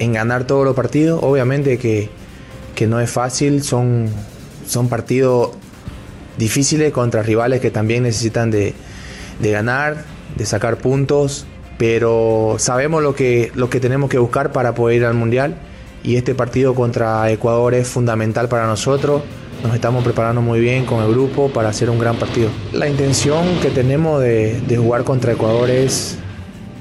En 0.00 0.12
ganar 0.12 0.44
todos 0.44 0.64
los 0.64 0.74
partidos, 0.74 1.20
obviamente 1.22 1.78
que, 1.78 2.10
que 2.74 2.86
no 2.86 3.00
es 3.00 3.10
fácil, 3.10 3.62
son, 3.62 4.08
son 4.66 4.88
partidos 4.88 5.52
difíciles 6.36 6.92
contra 6.92 7.22
rivales 7.22 7.60
que 7.60 7.70
también 7.70 8.02
necesitan 8.02 8.50
de, 8.50 8.74
de 9.40 9.50
ganar, 9.50 10.04
de 10.36 10.46
sacar 10.46 10.78
puntos, 10.78 11.46
pero 11.78 12.56
sabemos 12.58 13.02
lo 13.02 13.14
que, 13.14 13.52
lo 13.54 13.70
que 13.70 13.78
tenemos 13.78 14.10
que 14.10 14.18
buscar 14.18 14.50
para 14.50 14.74
poder 14.74 14.98
ir 14.98 15.04
al 15.04 15.14
Mundial 15.14 15.56
y 16.02 16.16
este 16.16 16.34
partido 16.34 16.74
contra 16.74 17.30
Ecuador 17.30 17.74
es 17.74 17.88
fundamental 17.88 18.48
para 18.48 18.66
nosotros. 18.66 19.22
Nos 19.62 19.74
estamos 19.74 20.04
preparando 20.04 20.40
muy 20.40 20.60
bien 20.60 20.84
con 20.84 21.02
el 21.02 21.10
grupo 21.10 21.48
para 21.48 21.68
hacer 21.70 21.90
un 21.90 21.98
gran 21.98 22.16
partido. 22.16 22.48
La 22.72 22.88
intención 22.88 23.44
que 23.60 23.70
tenemos 23.70 24.20
de, 24.22 24.62
jugar 24.76 25.04
contra 25.04 25.32
Ecuador 25.32 25.68
es, 25.70 26.18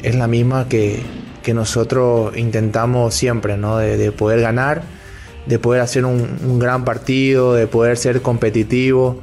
es 0.03 0.15
la 0.15 0.27
misma 0.27 0.67
que, 0.69 1.01
que 1.41 1.53
nosotros 1.53 2.37
intentamos 2.37 3.15
siempre, 3.15 3.57
¿no? 3.57 3.77
de, 3.77 3.97
de 3.97 4.11
poder 4.11 4.41
ganar, 4.41 4.83
de 5.47 5.57
poder 5.59 5.81
hacer 5.81 6.05
un, 6.05 6.37
un 6.45 6.59
gran 6.59 6.85
partido, 6.85 7.53
de 7.53 7.67
poder 7.67 7.97
ser 7.97 8.21
competitivo 8.21 9.21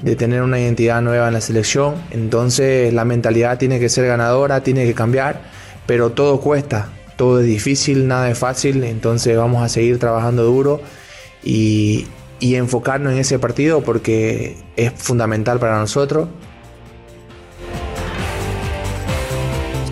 de 0.00 0.16
tener 0.16 0.42
una 0.42 0.58
identidad 0.58 1.00
nueva 1.02 1.28
en 1.28 1.34
la 1.34 1.40
selección. 1.40 1.94
Entonces 2.10 2.92
la 2.92 3.04
mentalidad 3.04 3.58
tiene 3.58 3.78
que 3.80 3.88
ser 3.88 4.06
ganadora, 4.06 4.62
tiene 4.62 4.84
que 4.84 4.94
cambiar, 4.94 5.42
pero 5.86 6.10
todo 6.10 6.40
cuesta, 6.40 6.88
todo 7.16 7.40
es 7.40 7.46
difícil, 7.46 8.06
nada 8.06 8.30
es 8.30 8.38
fácil, 8.38 8.84
entonces 8.84 9.36
vamos 9.36 9.62
a 9.62 9.68
seguir 9.68 9.98
trabajando 9.98 10.44
duro 10.44 10.80
y, 11.42 12.06
y 12.42 12.56
enfocarnos 12.56 13.12
en 13.12 13.20
ese 13.20 13.38
partido 13.38 13.82
porque 13.82 14.56
es 14.74 14.92
fundamental 14.94 15.60
para 15.60 15.78
nosotros. 15.78 16.28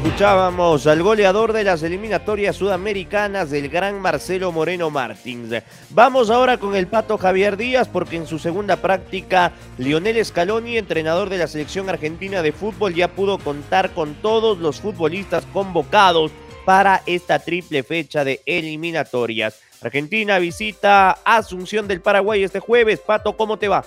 Escuchábamos 0.03 0.89
al 0.89 1.01
goleador 1.01 1.53
de 1.53 1.63
las 1.63 1.85
eliminatorias 1.85 2.57
sudamericanas 2.57 3.51
del 3.51 3.69
gran 3.69 4.01
Marcelo 4.01 4.51
Moreno 4.51 4.91
Martins. 4.91 5.63
Vamos 5.91 6.29
ahora 6.29 6.59
con 6.59 6.75
el 6.75 6.89
pato 6.89 7.19
Javier 7.19 7.57
Díaz 7.57 7.87
porque 7.87 8.17
en 8.17 8.27
su 8.27 8.41
segunda 8.41 8.77
práctica 8.77 9.53
Lionel 9.79 10.23
Scaloni, 10.25 10.77
entrenador 10.77 11.29
de 11.29 11.39
la 11.39 11.47
selección 11.47 11.89
argentina 11.89 12.43
de 12.43 12.51
fútbol, 12.51 12.95
ya 12.95 13.07
pudo 13.07 13.39
contar 13.39 13.93
con 13.95 14.15
todos 14.15 14.59
los 14.59 14.81
futbolistas 14.81 15.47
convocados 15.53 16.33
para 16.65 17.03
esta 17.07 17.39
triple 17.39 17.85
fecha 17.85 18.25
de 18.25 18.43
eliminatorias. 18.45 19.61
Argentina 19.83 20.39
visita 20.39 21.13
Asunción 21.25 21.89
del 21.89 22.01
Paraguay 22.01 22.43
este 22.45 22.61
jueves. 22.61 23.01
Pato, 23.01 23.37
¿cómo 23.37 23.57
te 23.57 23.69
va? 23.69 23.85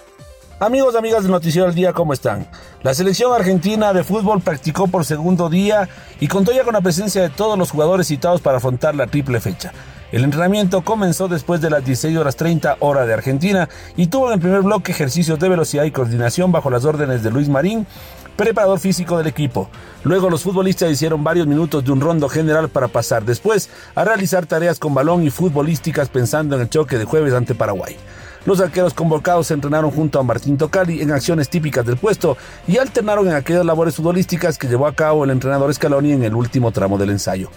Amigos, 0.60 0.96
amigas 0.96 1.24
del 1.24 1.32
Noticiero 1.32 1.68
del 1.68 1.76
Día, 1.76 1.94
¿cómo 1.94 2.14
están? 2.14 2.48
La 2.84 2.94
selección 2.94 3.34
argentina 3.34 3.94
de 3.94 4.04
fútbol 4.04 4.42
practicó 4.42 4.88
por 4.88 5.06
segundo 5.06 5.50
día 5.50 5.90
y 6.20 6.28
contó 6.28 6.52
ya 6.52 6.64
con 6.64 6.74
la 6.74 6.82
presencia 6.82 7.22
de 7.22 7.30
todos 7.30 7.58
los 7.58 7.70
jugadores 7.70 8.08
citados 8.08 8.42
para 8.42 8.58
afrontar 8.58 8.96
la 8.96 9.08
triple 9.08 9.40
fecha. 9.40 9.72
El 10.12 10.24
entrenamiento 10.24 10.84
comenzó 10.84 11.28
después 11.28 11.60
de 11.60 11.72
las 11.72 11.84
16 11.84 12.18
horas 12.18 12.36
30 12.36 12.78
hora 12.80 13.06
de 13.06 13.14
Argentina 13.14 13.68
y 13.98 14.08
tuvo 14.08 14.28
en 14.28 14.34
el 14.34 14.40
primer 14.40 14.62
bloque 14.62 14.92
ejercicios 14.92 15.40
de 15.40 15.50
velocidad 15.50 15.86
y 15.86 15.92
coordinación 15.92 16.52
bajo 16.52 16.70
las 16.70 16.86
órdenes 16.86 17.24
de 17.24 17.32
Luis 17.32 17.50
Marín, 17.50 17.88
preparador 18.36 18.80
físico 18.80 19.18
del 19.18 19.28
equipo. 19.28 19.70
Luego 20.04 20.30
los 20.30 20.44
futbolistas 20.44 20.92
hicieron 20.92 21.24
varios 21.24 21.48
minutos 21.48 21.84
de 21.84 21.92
un 21.92 22.02
rondo 22.02 22.30
general 22.30 22.70
para 22.70 22.88
pasar 22.88 23.24
después 23.26 23.70
a 23.96 24.04
realizar 24.04 24.46
tareas 24.46 24.80
con 24.80 24.94
balón 24.94 25.24
y 25.24 25.30
futbolísticas 25.30 26.10
pensando 26.10 26.56
en 26.56 26.62
el 26.62 26.70
choque 26.70 26.98
de 26.98 27.06
jueves 27.06 27.34
ante 27.34 27.56
Paraguay. 27.56 27.98
Los 28.46 28.60
arqueros 28.60 28.94
convocados 28.94 29.48
se 29.48 29.54
entrenaron 29.54 29.90
junto 29.90 30.20
a 30.20 30.24
Martín 30.24 30.58
Tocali 30.58 31.02
en 31.02 31.12
acciones 31.12 31.50
típicas 31.50 31.86
del 31.86 31.96
puesto 31.96 32.36
y 32.68 32.78
alternaron 32.78 33.28
en 33.28 33.36
aquellas 33.36 33.66
labores 33.66 33.96
futbolísticas 33.96 34.58
que 34.58 34.68
llevó 34.68 34.88
a 34.88 34.96
cabo 34.96 35.24
el 35.24 35.30
entrenador 35.30 35.74
Scaloni 35.74 36.12
en 36.12 36.24
el 36.24 36.36
último 36.36 36.72
tramo 36.72 36.98
del 36.98 37.12
ensayo. 37.12 37.50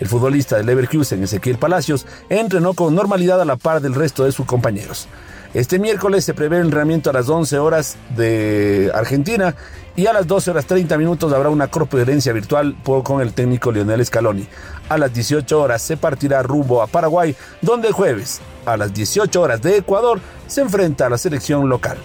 El 0.00 0.08
futbolista 0.08 0.56
del 0.56 0.66
Leverkusen, 0.66 1.22
Ezequiel 1.22 1.56
Palacios, 1.56 2.04
entrenó 2.28 2.74
con 2.74 2.96
normalidad 2.96 3.40
a 3.40 3.44
la 3.44 3.56
par 3.56 3.80
del 3.80 3.94
resto 3.94 4.24
de 4.24 4.32
sus 4.32 4.44
compañeros. 4.44 5.06
Este 5.54 5.78
miércoles 5.78 6.24
se 6.24 6.34
prevé 6.34 6.56
el 6.56 6.64
entrenamiento 6.64 7.10
a 7.10 7.12
las 7.12 7.28
11 7.28 7.60
horas 7.60 7.96
de 8.16 8.90
Argentina 8.92 9.54
y 9.94 10.06
a 10.06 10.12
las 10.12 10.26
12 10.26 10.50
horas 10.50 10.66
30 10.66 10.98
minutos 10.98 11.32
habrá 11.32 11.48
una 11.48 11.68
corpulencia 11.68 12.32
virtual 12.32 12.74
con 12.82 13.20
el 13.20 13.32
técnico 13.32 13.70
Lionel 13.70 14.04
Scaloni. 14.04 14.48
A 14.88 14.98
las 14.98 15.14
18 15.14 15.62
horas 15.62 15.80
se 15.80 15.96
partirá 15.96 16.42
rumbo 16.42 16.82
a 16.82 16.88
Paraguay, 16.88 17.36
donde 17.62 17.86
el 17.86 17.94
jueves, 17.94 18.40
a 18.66 18.76
las 18.76 18.92
18 18.92 19.40
horas 19.40 19.62
de 19.62 19.76
Ecuador, 19.76 20.20
se 20.48 20.60
enfrenta 20.60 21.06
a 21.06 21.10
la 21.10 21.18
selección 21.18 21.68
local. 21.68 21.98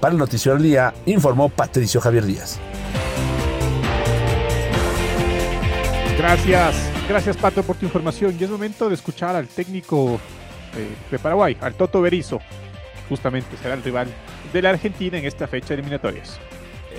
Para 0.00 0.12
el 0.12 0.18
Noticiero 0.18 0.56
del 0.58 0.64
Día, 0.64 0.92
informó 1.06 1.50
Patricio 1.50 2.00
Javier 2.00 2.26
Díaz. 2.26 2.58
Gracias, 6.18 6.74
gracias 7.08 7.36
Pato 7.36 7.62
por 7.62 7.76
tu 7.76 7.86
información. 7.86 8.36
Y 8.40 8.42
es 8.42 8.50
momento 8.50 8.88
de 8.88 8.96
escuchar 8.96 9.36
al 9.36 9.46
técnico 9.46 10.18
eh, 10.74 10.96
de 11.12 11.18
Paraguay, 11.20 11.56
al 11.60 11.74
Toto 11.74 12.00
Berizo. 12.00 12.40
Justamente 13.08 13.56
será 13.60 13.74
el 13.74 13.82
rival 13.82 14.08
de 14.52 14.62
la 14.62 14.70
Argentina 14.70 15.18
en 15.18 15.24
esta 15.24 15.46
fecha 15.46 15.68
de 15.68 15.74
eliminatorias. 15.74 16.38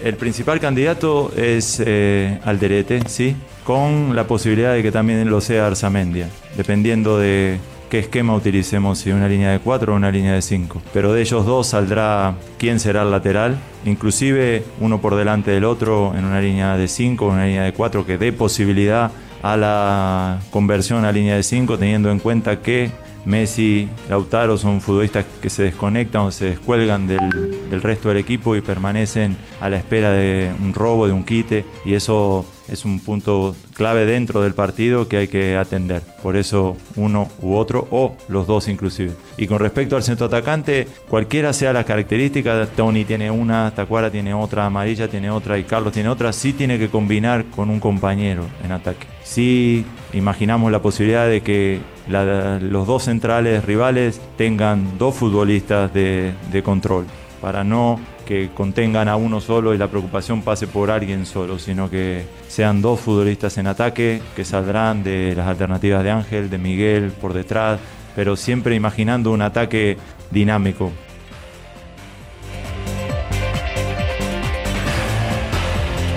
El 0.04 0.16
principal 0.16 0.60
candidato 0.60 1.32
es 1.36 1.82
eh, 1.86 2.40
Alderete, 2.46 3.02
¿sí? 3.08 3.36
Con 3.66 4.16
la 4.16 4.26
posibilidad 4.26 4.74
de 4.74 4.82
que 4.82 4.92
también 4.92 5.30
lo 5.30 5.42
sea 5.42 5.68
Arzamendia, 5.68 6.30
dependiendo 6.56 7.18
de 7.18 7.60
qué 7.90 8.00
esquema 8.00 8.36
utilicemos, 8.36 9.00
si 9.00 9.12
una 9.12 9.28
línea 9.28 9.52
de 9.52 9.60
4 9.60 9.92
o 9.92 9.96
una 9.96 10.12
línea 10.12 10.34
de 10.34 10.42
5. 10.42 10.82
Pero 10.94 11.12
de 11.12 11.22
ellos 11.22 11.46
dos 11.46 11.68
saldrá 11.68 12.36
quién 12.58 12.80
será 12.80 13.02
el 13.02 13.12
lateral, 13.12 13.58
inclusive 13.84 14.64
uno 14.80 15.02
por 15.02 15.16
delante 15.16 15.52
del 15.52 15.66
otro 15.66 16.14
en 16.16 16.24
una 16.24 16.40
línea 16.40 16.78
de 16.78 16.88
5 16.88 17.26
o 17.26 17.30
una 17.30 17.46
línea 17.46 17.64
de 17.64 17.74
4 17.74 18.06
que 18.06 18.18
dé 18.18 18.32
posibilidad 18.32 19.12
a 19.42 19.58
la 19.58 20.40
conversión 20.52 21.04
a 21.04 21.12
línea 21.12 21.36
de 21.36 21.44
5, 21.44 21.78
teniendo 21.78 22.12
en 22.12 22.20
cuenta 22.20 22.62
que 22.62 22.92
Messi, 23.26 23.90
Lautaro 24.10 24.58
son 24.58 24.82
futbolistas 24.82 25.26
que 25.42 25.50
se 25.50 25.64
desconectan 25.64 26.24
o 26.24 26.32
se 26.32 26.46
descuelgan 26.46 27.08
del, 27.08 27.82
resto 27.82 28.10
del 28.10 28.18
equipo 28.18 28.56
y 28.56 28.62
permanecen 28.62 29.38
a 29.62 29.70
la 29.70 29.78
espera 29.78 30.12
de 30.12 30.52
un 30.62 30.74
robo, 30.74 31.08
de 31.08 31.14
un 31.14 31.24
quite, 31.24 31.66
y 31.86 31.94
eso 31.94 32.46
es 32.68 32.86
un 32.86 33.00
punto 33.00 33.56
clave 33.74 34.06
dentro 34.06 34.42
del 34.42 34.54
partido 34.54 35.08
que 35.08 35.18
hay 35.18 35.28
que 35.28 35.58
atender. 35.58 36.02
Por 36.22 36.38
eso 36.38 36.78
uno 36.96 37.30
u 37.42 37.56
otro, 37.56 37.88
o 37.92 38.16
los 38.28 38.48
dos 38.48 38.68
inclusive. 38.68 39.12
Y 39.38 39.48
con 39.48 39.60
respecto 39.60 39.96
al 39.96 40.04
centro 40.04 40.28
atacante, 40.28 40.88
cualquiera 41.10 41.54
sea 41.54 41.74
la 41.74 41.84
característica, 41.84 42.68
Tony 42.76 43.06
tiene 43.06 43.32
una, 43.32 43.72
Tacuara 43.76 44.12
tiene 44.12 44.34
otra, 44.34 44.66
Amarilla 44.66 45.08
tiene 45.08 45.30
otra 45.30 45.58
y 45.58 45.64
Carlos 45.64 45.94
tiene 45.94 46.10
otra, 46.10 46.32
sí 46.34 46.54
tiene 46.54 46.78
que 46.78 46.90
combinar 46.90 47.46
con 47.46 47.70
un 47.70 47.80
compañero 47.80 48.46
en 48.64 48.72
ataque. 48.72 49.19
Sí 49.30 49.86
imaginamos 50.12 50.72
la 50.72 50.82
posibilidad 50.82 51.28
de 51.28 51.42
que 51.42 51.82
los 52.08 52.88
dos 52.88 53.04
centrales 53.04 53.64
rivales 53.64 54.20
tengan 54.38 54.98
dos 54.98 55.14
futbolistas 55.14 55.94
de 55.94 56.62
control 56.66 57.06
para 57.40 57.64
no 57.64 58.00
que 58.26 58.50
contengan 58.56 59.08
a 59.08 59.16
uno 59.16 59.40
solo 59.40 59.76
y 59.76 59.78
la 59.78 59.88
preocupación 59.88 60.42
pase 60.42 60.66
por 60.66 60.90
alguien 60.90 61.28
solo, 61.28 61.60
sino 61.60 61.92
que 61.92 62.26
sean 62.48 62.82
dos 62.82 63.00
futbolistas 63.00 63.60
en 63.60 63.68
ataque 63.68 64.20
que 64.36 64.44
saldrán 64.46 65.04
de 65.04 65.36
las 65.36 65.48
alternativas 65.48 66.04
de 66.04 66.10
Ángel, 66.10 66.50
de 66.50 66.58
Miguel 66.58 67.12
por 67.12 67.34
detrás, 67.34 67.80
pero 68.16 68.36
siempre 68.36 68.74
imaginando 68.74 69.32
un 69.32 69.44
ataque 69.44 69.98
dinámico. 70.32 70.92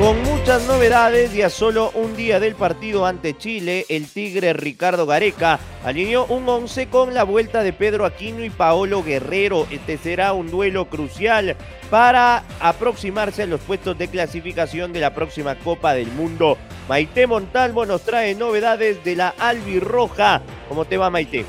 Con 0.03 0.21
muchas 0.25 0.67
novedades 0.67 1.33
y 1.33 1.43
a 1.43 1.49
solo 1.49 1.93
un 1.95 2.17
día 2.17 2.41
del 2.41 2.57
partido 2.57 3.07
ante 3.07 3.39
Chile, 3.39 3.87
el 3.89 4.09
Tigre 4.09 4.53
Ricardo 4.53 5.07
Gareca 5.07 5.61
alineó 5.85 6.25
un 6.25 6.49
11 6.49 6.89
con 6.89 7.15
la 7.15 7.23
vuelta 7.23 7.63
de 7.63 7.73
Pedro 7.73 8.05
Aquino 8.05 8.43
y 8.43 8.51
Paolo 8.51 9.05
Guerrero. 9.05 9.69
Este 9.71 9.99
será 9.99 10.33
un 10.33 10.51
duelo 10.51 10.87
crucial 10.87 11.57
para 11.89 12.43
aproximarse 12.59 13.45
a 13.45 13.47
los 13.47 13.61
puestos 13.61 13.97
de 13.97 14.09
clasificación 14.09 14.93
de 14.93 14.99
la 14.99 15.15
próxima 15.15 15.55
Copa 15.55 15.95
del 15.95 16.11
Mundo. 16.11 16.59
Maite 16.89 17.29
Montalvo 17.29 17.87
nos 17.87 18.03
trae 18.03 18.35
novedades 18.35 19.05
de 19.05 19.15
la 19.15 19.29
Albirroja. 19.29 20.43
¿Cómo 20.69 20.85
te 20.85 20.97
va 20.97 21.11
Maite? 21.11 21.47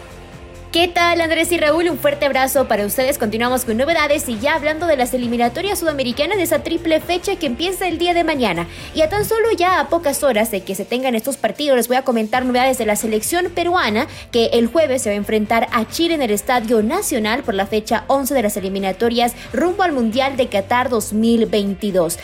¿Qué 0.73 0.87
tal 0.87 1.21
Andrés 1.21 1.51
y 1.51 1.59
Raúl? 1.59 1.87
Un 1.87 1.99
fuerte 1.99 2.25
abrazo 2.25 2.67
para 2.67 2.83
ustedes. 2.83 3.19
Continuamos 3.19 3.63
con 3.63 3.77
novedades 3.77 4.27
y 4.27 4.39
ya 4.39 4.55
hablando 4.55 4.87
de 4.87 4.97
las 4.97 5.13
eliminatorias 5.13 5.77
sudamericanas 5.77 6.37
de 6.37 6.43
esa 6.45 6.63
triple 6.63 6.99
fecha 6.99 7.35
que 7.35 7.45
empieza 7.45 7.87
el 7.87 7.99
día 7.99 8.15
de 8.15 8.23
mañana. 8.23 8.65
Y 8.95 9.01
a 9.01 9.09
tan 9.09 9.23
solo 9.23 9.51
ya 9.55 9.79
a 9.79 9.89
pocas 9.89 10.23
horas 10.23 10.49
de 10.49 10.61
que 10.63 10.73
se 10.73 10.83
tengan 10.83 11.13
estos 11.13 11.37
partidos 11.37 11.77
les 11.77 11.87
voy 11.87 11.97
a 11.97 12.01
comentar 12.01 12.43
novedades 12.43 12.79
de 12.79 12.87
la 12.87 12.95
selección 12.95 13.51
peruana 13.53 14.07
que 14.31 14.45
el 14.47 14.65
jueves 14.65 15.03
se 15.03 15.11
va 15.11 15.13
a 15.13 15.17
enfrentar 15.17 15.67
a 15.71 15.87
Chile 15.87 16.15
en 16.15 16.23
el 16.23 16.31
Estadio 16.31 16.81
Nacional 16.81 17.43
por 17.43 17.53
la 17.53 17.67
fecha 17.67 18.05
11 18.07 18.33
de 18.33 18.41
las 18.41 18.57
eliminatorias 18.57 19.35
rumbo 19.53 19.83
al 19.83 19.91
Mundial 19.91 20.37
de 20.37 20.47
Qatar 20.47 20.89
2022. 20.89 22.17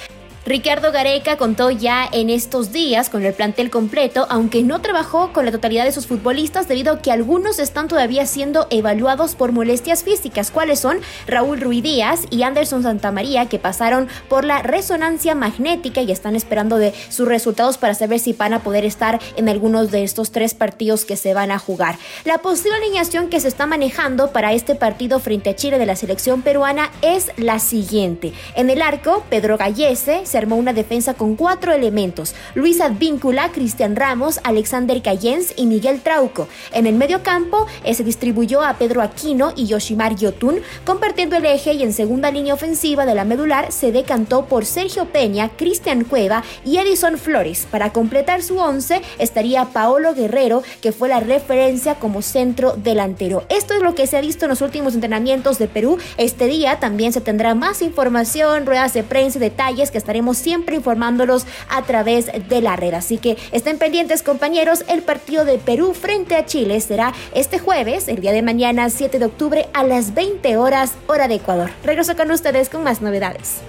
Ricardo 0.49 0.91
Gareca 0.91 1.37
contó 1.37 1.69
ya 1.69 2.09
en 2.11 2.31
estos 2.31 2.71
días 2.71 3.11
con 3.11 3.23
el 3.23 3.35
plantel 3.35 3.69
completo, 3.69 4.25
aunque 4.31 4.63
no 4.63 4.81
trabajó 4.81 5.31
con 5.31 5.45
la 5.45 5.51
totalidad 5.51 5.85
de 5.85 5.91
sus 5.91 6.07
futbolistas 6.07 6.67
debido 6.67 6.91
a 6.91 7.01
que 7.03 7.11
algunos 7.11 7.59
están 7.59 7.87
todavía 7.87 8.25
siendo 8.25 8.65
evaluados 8.71 9.35
por 9.35 9.51
molestias 9.51 10.03
físicas. 10.03 10.49
¿Cuáles 10.49 10.79
son? 10.79 11.01
Raúl 11.27 11.61
Ruiz 11.61 11.83
Díaz 11.83 12.21
y 12.31 12.41
Anderson 12.41 12.81
Santamaría, 12.81 13.45
que 13.45 13.59
pasaron 13.59 14.07
por 14.27 14.43
la 14.43 14.63
resonancia 14.63 15.35
magnética 15.35 16.01
y 16.01 16.11
están 16.11 16.35
esperando 16.35 16.77
de 16.77 16.95
sus 17.09 17.27
resultados 17.27 17.77
para 17.77 17.93
saber 17.93 18.17
si 18.17 18.33
van 18.33 18.55
a 18.55 18.63
poder 18.63 18.85
estar 18.85 19.19
en 19.35 19.49
algunos 19.49 19.91
de 19.91 20.03
estos 20.03 20.31
tres 20.31 20.55
partidos 20.55 21.05
que 21.05 21.15
se 21.15 21.35
van 21.35 21.51
a 21.51 21.59
jugar. 21.59 21.99
La 22.25 22.39
posible 22.39 22.75
alineación 22.77 23.29
que 23.29 23.39
se 23.39 23.49
está 23.49 23.67
manejando 23.67 24.31
para 24.31 24.53
este 24.53 24.73
partido 24.73 25.19
frente 25.19 25.51
a 25.51 25.55
Chile 25.55 25.77
de 25.77 25.85
la 25.85 25.95
selección 25.95 26.41
peruana 26.41 26.89
es 27.03 27.31
la 27.37 27.59
siguiente. 27.59 28.33
En 28.55 28.71
el 28.71 28.81
arco, 28.81 29.23
Pedro 29.29 29.55
Gallese 29.55 30.25
se 30.25 30.38
armó 30.39 30.55
una 30.55 30.73
defensa 30.73 31.13
con 31.13 31.35
cuatro 31.35 31.71
elementos: 31.71 32.35
Luis 32.55 32.81
Advíncula, 32.81 33.51
Cristian 33.51 33.95
Ramos, 33.95 34.39
Alexander 34.43 35.01
Cayens 35.01 35.53
y 35.55 35.67
Miguel 35.67 36.01
Trauco. 36.01 36.47
En 36.73 36.87
el 36.87 36.95
medio 36.95 37.23
campo 37.23 37.67
eh, 37.83 37.93
se 37.93 38.03
distribuyó 38.03 38.63
a 38.63 38.73
Pedro 38.73 39.01
Aquino 39.01 39.53
y 39.55 39.67
Yoshimar 39.67 40.15
Yotun, 40.15 40.61
compartiendo 40.85 41.35
el 41.37 41.45
eje 41.45 41.73
y 41.73 41.83
en 41.83 41.93
segunda 41.93 42.31
línea 42.31 42.53
ofensiva 42.53 43.05
de 43.05 43.15
la 43.15 43.25
medular 43.25 43.71
se 43.71 43.91
decantó 43.91 44.45
por 44.45 44.65
Sergio 44.65 45.05
Peña, 45.05 45.49
Cristian 45.55 46.03
Cueva 46.03 46.43
y 46.65 46.77
Edison 46.77 47.17
Flores. 47.17 47.67
Para 47.69 47.93
completar 47.93 48.41
su 48.41 48.57
once 48.57 49.01
estaría 49.17 49.65
Paolo 49.65 50.13
Guerrero, 50.13 50.63
que 50.81 50.91
fue 50.91 51.09
la 51.09 51.19
referencia 51.19 51.95
como 51.95 52.21
centro 52.21 52.73
delantero. 52.73 53.43
Esto 53.49 53.73
es 53.73 53.81
lo 53.81 53.95
que 53.95 54.07
se 54.07 54.17
ha 54.17 54.21
visto 54.21 54.45
en 54.45 54.49
los 54.49 54.61
últimos 54.61 54.93
entrenamientos 54.93 55.59
de 55.59 55.67
Perú. 55.67 55.97
Este 56.17 56.47
día 56.47 56.79
también 56.79 57.13
se 57.13 57.21
tendrá 57.21 57.55
más 57.55 57.81
información, 57.81 58.65
ruedas 58.65 58.93
de 58.93 59.03
prensa 59.03 59.39
detalles 59.39 59.91
que 59.91 59.97
estaremos 60.19 60.37
siempre 60.37 60.75
informándolos 60.75 61.45
a 61.69 61.81
través 61.83 62.29
de 62.49 62.61
la 62.61 62.75
red. 62.75 62.93
Así 62.93 63.19
que 63.19 63.37
estén 63.53 63.77
pendientes 63.77 64.21
compañeros, 64.21 64.83
el 64.89 65.01
partido 65.01 65.45
de 65.45 65.59
Perú 65.59 65.93
frente 65.93 66.35
a 66.35 66.45
Chile 66.45 66.81
será 66.81 67.13
este 67.33 67.57
jueves, 67.57 68.09
el 68.09 68.19
día 68.19 68.33
de 68.33 68.41
mañana 68.41 68.89
7 68.89 69.17
de 69.17 69.25
octubre 69.25 69.69
a 69.73 69.83
las 69.83 70.13
20 70.13 70.57
horas 70.57 70.95
hora 71.07 71.29
de 71.29 71.35
Ecuador. 71.35 71.69
Regreso 71.85 72.17
con 72.17 72.29
ustedes 72.31 72.67
con 72.67 72.83
más 72.83 73.01
novedades. 73.01 73.61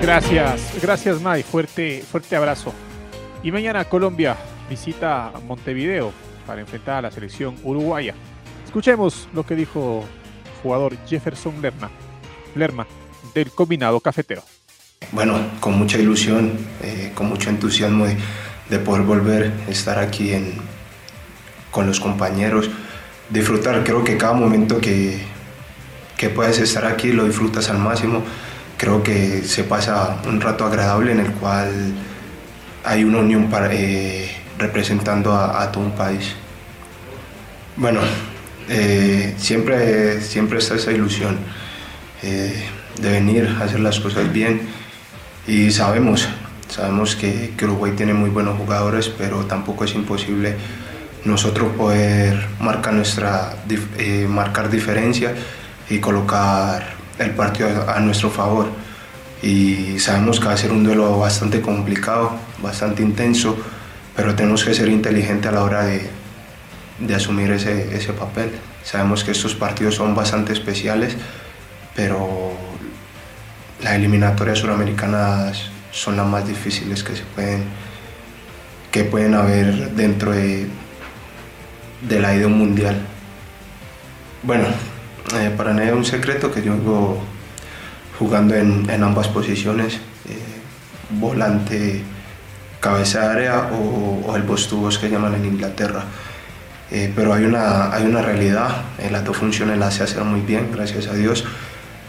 Gracias, 0.00 0.72
gracias 0.80 1.20
May, 1.20 1.42
fuerte, 1.42 2.02
fuerte 2.10 2.36
abrazo. 2.36 2.72
Y 3.42 3.52
mañana 3.52 3.84
Colombia 3.84 4.34
visita 4.70 5.30
Montevideo 5.46 6.10
para 6.46 6.62
enfrentar 6.62 6.96
a 6.96 7.02
la 7.02 7.10
selección 7.10 7.54
uruguaya. 7.64 8.14
Escuchemos 8.64 9.28
lo 9.34 9.44
que 9.44 9.56
dijo 9.56 10.04
el 10.46 10.62
jugador 10.62 10.96
Jefferson 11.06 11.60
Lerma. 11.60 11.90
Lerma 12.54 12.86
del 13.34 13.50
combinado 13.50 14.00
cafetero. 14.00 14.42
Bueno, 15.12 15.38
con 15.60 15.76
mucha 15.78 15.98
ilusión, 15.98 16.52
eh, 16.82 17.12
con 17.14 17.28
mucho 17.28 17.50
entusiasmo 17.50 18.06
de, 18.06 18.78
poder 18.78 19.02
volver 19.02 19.52
a 19.68 19.70
estar 19.70 19.98
aquí 19.98 20.32
en, 20.32 20.54
con 21.70 21.86
los 21.86 22.00
compañeros, 22.00 22.70
disfrutar, 23.30 23.84
creo 23.84 24.02
que 24.02 24.16
cada 24.16 24.32
momento 24.32 24.80
que, 24.80 25.18
que 26.16 26.28
puedes 26.28 26.58
estar 26.58 26.84
aquí 26.84 27.12
lo 27.12 27.24
disfrutas 27.24 27.70
al 27.70 27.78
máximo, 27.78 28.22
creo 28.76 29.02
que 29.02 29.42
se 29.42 29.62
pasa 29.62 30.20
un 30.26 30.40
rato 30.40 30.64
agradable 30.64 31.12
en 31.12 31.20
el 31.20 31.32
cual 31.32 31.94
hay 32.82 33.04
una 33.04 33.18
unión 33.18 33.48
para, 33.48 33.72
eh, 33.72 34.28
representando 34.58 35.32
a, 35.34 35.70
todo 35.70 35.84
un 35.84 35.92
país. 35.92 36.34
Bueno, 37.76 38.00
eh, 38.68 39.34
siempre, 39.38 40.20
siempre 40.20 40.58
está 40.58 40.74
esa 40.74 40.92
ilusión 40.92 41.38
de 43.00 43.10
venir 43.10 43.56
a 43.60 43.64
hacer 43.64 43.80
las 43.80 44.00
cosas 44.00 44.32
bien 44.32 44.62
y 45.46 45.70
sabemos, 45.72 46.26
sabemos 46.68 47.16
que, 47.16 47.52
Uruguay 47.62 47.92
tiene 47.96 48.14
muy 48.14 48.30
buenos 48.30 48.56
jugadores, 48.56 49.08
pero 49.08 49.44
tampoco 49.44 49.84
es 49.84 49.94
imposible 49.94 50.56
nosotros 51.24 51.72
poder 51.76 52.46
marcar, 52.60 52.94
nuestra, 52.94 53.56
eh, 53.98 54.26
marcar 54.28 54.70
diferencia 54.70 55.34
y 55.90 55.98
colocar 55.98 56.94
el 57.18 57.30
partido 57.32 57.88
a, 57.88 58.00
nuestro 58.00 58.30
favor. 58.30 58.68
Y 59.42 59.98
sabemos 59.98 60.40
que 60.40 60.46
va 60.46 60.52
a 60.54 60.56
ser 60.56 60.72
un 60.72 60.84
duelo 60.84 61.18
bastante 61.18 61.60
complicado, 61.60 62.32
bastante 62.62 63.02
intenso, 63.02 63.56
pero 64.16 64.34
tenemos 64.34 64.64
que 64.64 64.72
ser 64.72 64.88
inteligentes 64.88 65.50
a 65.50 65.52
la 65.52 65.62
hora 65.62 65.84
de, 65.84 66.08
de 67.00 67.14
asumir 67.14 67.50
ese, 67.50 67.94
ese 67.94 68.14
papel. 68.14 68.50
Sabemos 68.82 69.24
que 69.24 69.32
estos 69.32 69.54
partidos 69.54 69.96
son 69.96 70.14
bastante 70.14 70.54
especiales, 70.54 71.16
pero 71.94 72.52
las 73.82 73.94
eliminatorias 73.94 74.58
suramericanas 74.58 75.70
son 75.90 76.16
las 76.16 76.26
más 76.26 76.46
difíciles 76.46 77.02
que 77.02 77.14
se 77.14 77.22
pueden 77.22 77.64
que 78.90 79.02
pueden 79.02 79.34
haber 79.34 79.90
dentro 79.90 80.30
de, 80.30 80.68
de 82.08 82.20
la 82.20 82.32
idea 82.32 82.46
mundial. 82.46 82.96
Bueno, 84.44 84.66
eh, 85.36 85.50
para 85.56 85.74
nadie 85.74 85.88
es 85.88 85.96
un 85.96 86.04
secreto 86.04 86.52
que 86.52 86.62
yo 86.62 86.72
vengo 86.72 87.18
jugando 88.20 88.54
en, 88.54 89.02
ambas 89.02 89.26
posiciones, 89.26 89.94
eh, 89.94 90.38
volante 91.10 92.02
cabeza 92.78 93.20
de 93.20 93.26
área 93.26 93.70
o, 93.72 94.36
el 94.36 94.44
postubos 94.44 94.98
que 94.98 95.10
llaman 95.10 95.34
en 95.34 95.46
Inglaterra. 95.46 96.04
Eh, 96.92 97.12
pero 97.16 97.34
hay 97.34 97.44
una, 97.44 97.92
hay 97.92 98.04
una 98.04 98.22
realidad, 98.22 98.82
las 99.10 99.24
dos 99.24 99.36
funciones 99.36 99.76
las 99.76 99.94
sé 99.94 100.04
hacer 100.04 100.22
muy 100.22 100.42
bien, 100.42 100.70
gracias 100.72 101.08
a 101.08 101.14
Dios 101.14 101.44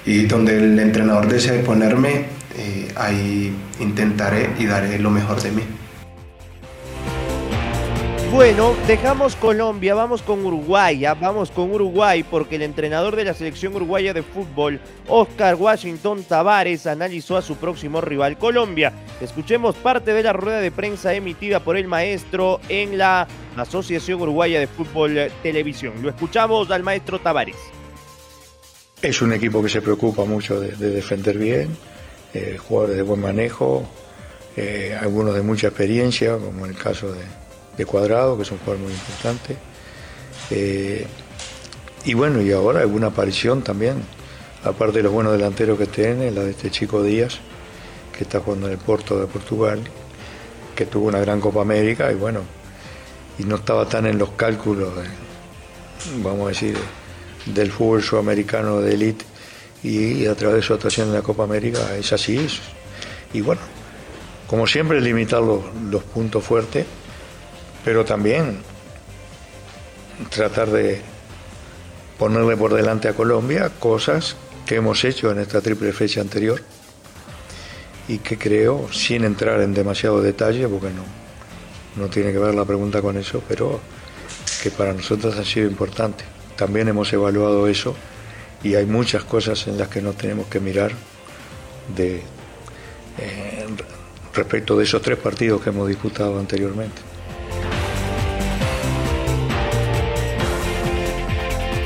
y 0.05 0.25
donde 0.25 0.57
el 0.57 0.77
entrenador 0.79 1.27
desee 1.27 1.59
ponerme, 1.63 2.25
eh, 2.57 2.91
ahí 2.95 3.53
intentaré 3.79 4.49
y 4.59 4.65
daré 4.65 4.99
lo 4.99 5.09
mejor 5.09 5.41
de 5.41 5.51
mí. 5.51 5.63
Bueno, 8.31 8.75
dejamos 8.85 9.35
Colombia, 9.37 9.95
vamos 9.95 10.21
con 10.21 10.45
Uruguay, 10.45 11.05
vamos 11.21 11.51
con 11.51 11.71
Uruguay 11.71 12.21
porque 12.23 12.57
el 12.57 12.63
entrenador 12.63 13.15
de 13.15 13.23
la 13.23 13.33
selección 13.33 13.73
uruguaya 13.75 14.13
de 14.13 14.23
fútbol, 14.23 14.81
Oscar 15.07 15.55
Washington 15.55 16.21
Tavares, 16.23 16.85
analizó 16.85 17.37
a 17.37 17.41
su 17.41 17.55
próximo 17.55 18.01
rival 18.01 18.37
Colombia. 18.37 18.91
Escuchemos 19.21 19.75
parte 19.75 20.13
de 20.13 20.23
la 20.23 20.33
rueda 20.33 20.59
de 20.59 20.69
prensa 20.69 21.13
emitida 21.13 21.61
por 21.61 21.77
el 21.77 21.87
maestro 21.87 22.59
en 22.67 22.97
la 22.97 23.25
Asociación 23.55 24.21
Uruguaya 24.21 24.59
de 24.59 24.67
Fútbol 24.67 25.31
Televisión. 25.41 25.93
Lo 26.01 26.09
escuchamos 26.09 26.71
al 26.71 26.83
maestro 26.83 27.19
Tavares. 27.19 27.74
Es 29.05 29.21
un 29.21 29.31
equipo 29.33 29.61
que 29.61 29.69
se 29.69 29.83
preocupa 29.83 30.25
mucho 30.25 30.59
de, 30.59 30.75
defender 30.75 31.37
bien, 31.37 31.77
eh, 32.33 32.57
jugadores 32.57 32.97
de 32.97 33.03
buen 33.03 33.21
manejo, 33.21 33.87
eh, 34.57 34.97
algunos 34.99 35.35
de 35.35 35.43
mucha 35.43 35.67
experiencia, 35.67 36.39
como 36.39 36.65
en 36.65 36.71
el 36.71 36.77
caso 36.77 37.13
de, 37.77 37.85
Cuadrado, 37.85 38.35
que 38.35 38.41
es 38.41 38.51
un 38.51 38.57
jugador 38.57 38.79
muy 38.79 38.91
importante. 38.91 39.57
Eh, 40.49 41.05
y 42.03 42.15
bueno, 42.15 42.41
y 42.41 42.51
ahora 42.51 42.79
alguna 42.79 43.07
aparición 43.07 43.61
también, 43.61 44.01
aparte 44.63 44.97
de 44.97 45.03
los 45.03 45.13
buenos 45.13 45.33
delanteros 45.33 45.77
que 45.77 45.85
tiene, 45.85 46.31
la 46.31 46.41
de 46.41 46.49
este 46.49 46.71
chico 46.71 47.03
Díaz, 47.03 47.37
que 48.11 48.23
está 48.23 48.39
jugando 48.39 48.65
en 48.65 48.73
el 48.73 48.79
Porto 48.79 49.19
de 49.19 49.27
Portugal, 49.27 49.81
que 50.75 50.87
tuvo 50.87 51.09
una 51.09 51.19
gran 51.19 51.39
Copa 51.39 51.61
América 51.61 52.11
y 52.11 52.15
bueno, 52.15 52.39
y 53.37 53.43
no 53.43 53.57
estaba 53.57 53.87
tan 53.87 54.07
en 54.07 54.17
los 54.17 54.31
cálculos, 54.31 54.93
vamos 56.23 56.45
a 56.47 56.49
decir, 56.49 56.75
del 57.45 57.71
fútbol 57.71 58.03
sudamericano 58.03 58.81
de 58.81 58.93
élite 58.93 59.25
y, 59.83 60.25
a 60.25 60.35
través 60.35 60.57
de 60.57 60.61
su 60.63 60.73
actuación 60.73 61.09
en 61.09 61.13
la 61.13 61.21
Copa 61.21 61.43
América 61.43 61.95
es 61.95 62.11
así. 62.11 62.47
Y 63.33 63.41
bueno, 63.41 63.61
como 64.47 64.67
siempre, 64.67 64.99
limitar 65.01 65.41
los, 65.41 66.03
puntos 66.03 66.43
fuertes, 66.43 66.85
pero 67.83 68.03
también 68.03 68.57
tratar 70.29 70.69
de 70.69 71.01
ponerle 72.17 72.55
por 72.55 72.73
delante 72.73 73.07
a 73.07 73.13
Colombia 73.13 73.69
cosas 73.79 74.35
que 74.65 74.75
hemos 74.75 75.03
hecho 75.03 75.31
en 75.31 75.39
esta 75.39 75.61
triple 75.61 75.91
fecha 75.91 76.21
anterior 76.21 76.61
y 78.07 78.19
que 78.19 78.37
creo, 78.37 78.87
sin 78.91 79.23
entrar 79.23 79.61
en 79.61 79.73
demasiado 79.73 80.21
detalle, 80.21 80.67
porque 80.67 80.89
no, 80.89 81.03
no 82.01 82.09
tiene 82.09 82.31
que 82.31 82.39
ver 82.39 82.55
la 82.55 82.65
pregunta 82.65 83.01
con 83.01 83.17
eso, 83.17 83.43
pero 83.47 83.79
que 84.63 84.71
para 84.71 84.93
nosotros 84.93 85.35
ha 85.37 85.43
sido 85.43 85.67
importante. 85.67 86.34
También 86.55 86.87
hemos 86.87 87.11
evaluado 87.11 87.67
eso 87.67 87.95
y 88.63 88.75
hay 88.75 88.85
muchas 88.85 89.23
cosas 89.23 89.67
en 89.67 89.77
las 89.77 89.89
que 89.89 90.01
nos 90.01 90.15
tenemos 90.15 90.47
que 90.47 90.59
mirar 90.59 90.91
eh, 91.97 92.23
respecto 94.33 94.77
de 94.77 94.83
esos 94.83 95.01
tres 95.01 95.17
partidos 95.17 95.61
que 95.61 95.69
hemos 95.69 95.87
disputado 95.87 96.39
anteriormente. 96.39 97.01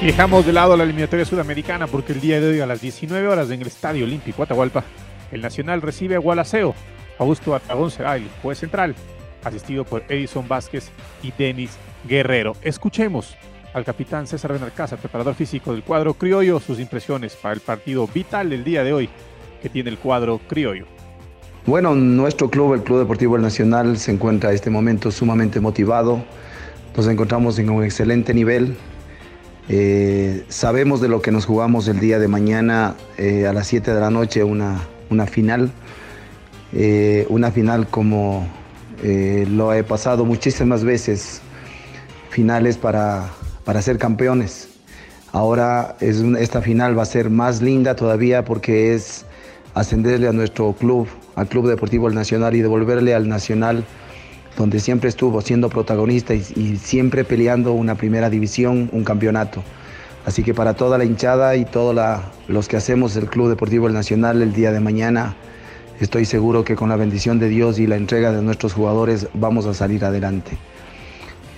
Y 0.01 0.05
dejamos 0.05 0.45
de 0.45 0.53
lado 0.53 0.77
la 0.77 0.85
eliminatoria 0.85 1.25
sudamericana 1.25 1.85
porque 1.85 2.13
el 2.13 2.21
día 2.21 2.39
de 2.39 2.51
hoy 2.51 2.59
a 2.61 2.65
las 2.65 2.79
19 2.79 3.27
horas 3.27 3.51
en 3.51 3.59
el 3.59 3.67
Estadio 3.67 4.05
Olímpico 4.05 4.43
Atahualpa, 4.43 4.85
el 5.31 5.41
Nacional 5.41 5.81
recibe 5.81 6.15
a 6.15 6.19
Gualaceo. 6.19 6.73
Augusto 7.17 7.53
Aragón 7.53 7.91
será 7.91 8.15
el 8.15 8.29
juez 8.41 8.59
central, 8.59 8.95
asistido 9.43 9.83
por 9.83 10.03
Edison 10.07 10.47
Vázquez 10.47 10.89
y 11.21 11.33
Denis 11.37 11.71
Guerrero. 12.07 12.55
Escuchemos 12.61 13.35
al 13.73 13.85
capitán 13.85 14.27
César 14.27 14.53
Benalcázar, 14.53 14.99
preparador 14.99 15.35
físico 15.35 15.71
del 15.71 15.83
cuadro 15.83 16.13
criollo, 16.13 16.59
sus 16.59 16.79
impresiones 16.79 17.35
para 17.35 17.53
el 17.53 17.61
partido 17.61 18.07
vital 18.07 18.49
del 18.49 18.63
día 18.63 18.83
de 18.83 18.93
hoy 18.93 19.09
que 19.61 19.69
tiene 19.69 19.89
el 19.89 19.97
cuadro 19.97 20.39
criollo. 20.47 20.85
Bueno, 21.65 21.93
nuestro 21.93 22.49
club, 22.49 22.73
el 22.73 22.83
Club 22.83 22.99
Deportivo 22.99 23.35
El 23.35 23.41
Nacional, 23.41 23.97
se 23.97 24.11
encuentra 24.11 24.49
en 24.49 24.55
este 24.55 24.69
momento 24.69 25.11
sumamente 25.11 25.59
motivado. 25.59 26.23
Nos 26.95 27.07
encontramos 27.07 27.59
en 27.59 27.69
un 27.69 27.83
excelente 27.83 28.33
nivel. 28.33 28.75
Eh, 29.67 30.45
sabemos 30.47 30.99
de 30.99 31.09
lo 31.09 31.21
que 31.21 31.31
nos 31.31 31.45
jugamos 31.45 31.87
el 31.87 31.99
día 31.99 32.17
de 32.17 32.27
mañana 32.27 32.95
eh, 33.17 33.45
a 33.45 33.53
las 33.53 33.67
7 33.67 33.93
de 33.93 33.99
la 33.99 34.09
noche, 34.09 34.43
una, 34.43 34.79
una 35.09 35.27
final. 35.27 35.71
Eh, 36.73 37.25
una 37.29 37.51
final 37.51 37.87
como 37.87 38.47
lo 39.01 39.73
he 39.73 39.81
pasado 39.85 40.25
muchísimas 40.25 40.83
veces, 40.83 41.41
finales 42.31 42.77
para, 42.77 43.29
para 43.69 43.83
ser 43.83 43.99
campeones. 43.99 44.67
Ahora 45.31 45.95
es 45.99 46.21
esta 46.39 46.59
final 46.59 46.97
va 46.97 47.03
a 47.03 47.05
ser 47.05 47.29
más 47.29 47.61
linda 47.61 47.95
todavía 47.95 48.43
porque 48.43 48.95
es 48.95 49.27
ascenderle 49.75 50.27
a 50.27 50.33
nuestro 50.33 50.73
club, 50.73 51.07
al 51.35 51.47
Club 51.47 51.67
Deportivo 51.67 52.07
El 52.07 52.15
Nacional 52.15 52.55
y 52.55 52.61
devolverle 52.61 53.13
al 53.13 53.29
Nacional 53.29 53.85
donde 54.57 54.79
siempre 54.79 55.07
estuvo 55.07 55.39
siendo 55.41 55.69
protagonista 55.69 56.33
y, 56.33 56.43
y, 56.55 56.77
siempre 56.77 57.23
peleando 57.23 57.73
una 57.73 57.93
primera 57.93 58.31
división, 58.31 58.89
un 58.91 59.03
campeonato. 59.03 59.61
Así 60.25 60.41
que 60.41 60.55
para 60.55 60.73
toda 60.73 60.97
la 60.97 61.05
hinchada 61.05 61.55
y 61.55 61.63
todos 61.63 61.95
los 62.47 62.67
que 62.67 62.75
hacemos 62.75 63.15
el 63.17 63.27
Club 63.27 63.49
Deportivo 63.49 63.85
El 63.85 63.93
Nacional 63.93 64.41
el 64.41 64.51
día 64.51 64.71
de 64.71 64.79
mañana, 64.79 65.35
estoy 65.99 66.25
seguro 66.25 66.63
que 66.63 66.75
con 66.75 66.89
la 66.89 66.95
bendición 66.95 67.37
de 67.37 67.49
Dios 67.49 67.77
y 67.77 67.85
la 67.85 67.97
entrega 67.97 68.31
de 68.31 68.41
nuestros 68.41 68.73
jugadores 68.73 69.27
vamos 69.35 69.67
a 69.67 69.75
salir 69.75 70.03
adelante. 70.05 70.57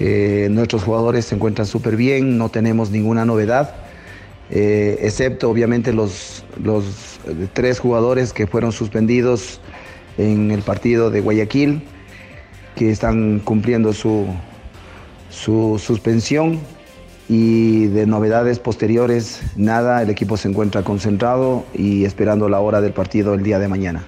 Eh, 0.03 0.47
nuestros 0.49 0.81
jugadores 0.81 1.25
se 1.25 1.35
encuentran 1.35 1.67
súper 1.67 1.95
bien, 1.95 2.39
no 2.39 2.49
tenemos 2.49 2.89
ninguna 2.89 3.23
novedad, 3.23 3.75
eh, 4.49 4.97
excepto 5.01 5.47
obviamente 5.47 5.93
los, 5.93 6.43
los 6.63 7.19
tres 7.53 7.79
jugadores 7.79 8.33
que 8.33 8.47
fueron 8.47 8.71
suspendidos 8.71 9.61
en 10.17 10.49
el 10.49 10.63
partido 10.63 11.11
de 11.11 11.21
Guayaquil 11.21 11.83
que 12.75 12.89
están 12.89 13.41
cumpliendo 13.41 13.93
su 13.93 14.25
suspensión 15.77 16.59
y 17.29 17.85
de 17.85 18.07
novedades 18.07 18.57
posteriores, 18.57 19.43
nada, 19.55 20.01
el 20.01 20.09
equipo 20.09 20.35
se 20.35 20.47
encuentra 20.47 20.81
concentrado 20.81 21.63
y 21.75 22.05
esperando 22.05 22.49
la 22.49 22.59
hora 22.59 22.81
del 22.81 22.93
partido 22.93 23.35
el 23.35 23.43
día 23.43 23.59
de 23.59 23.67
mañana. 23.67 24.03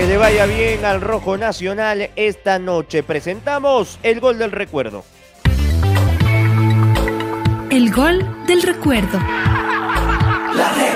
Que 0.00 0.06
le 0.06 0.16
vaya 0.16 0.46
bien 0.46 0.82
al 0.86 1.02
Rojo 1.02 1.36
Nacional 1.36 2.08
esta 2.16 2.58
noche. 2.58 3.02
Presentamos 3.02 3.98
el 4.02 4.18
gol 4.18 4.38
del 4.38 4.50
recuerdo. 4.50 5.04
El 7.68 7.92
gol 7.92 8.26
del 8.46 8.62
recuerdo. 8.62 9.18
La 10.56 10.72
red. 10.72 10.94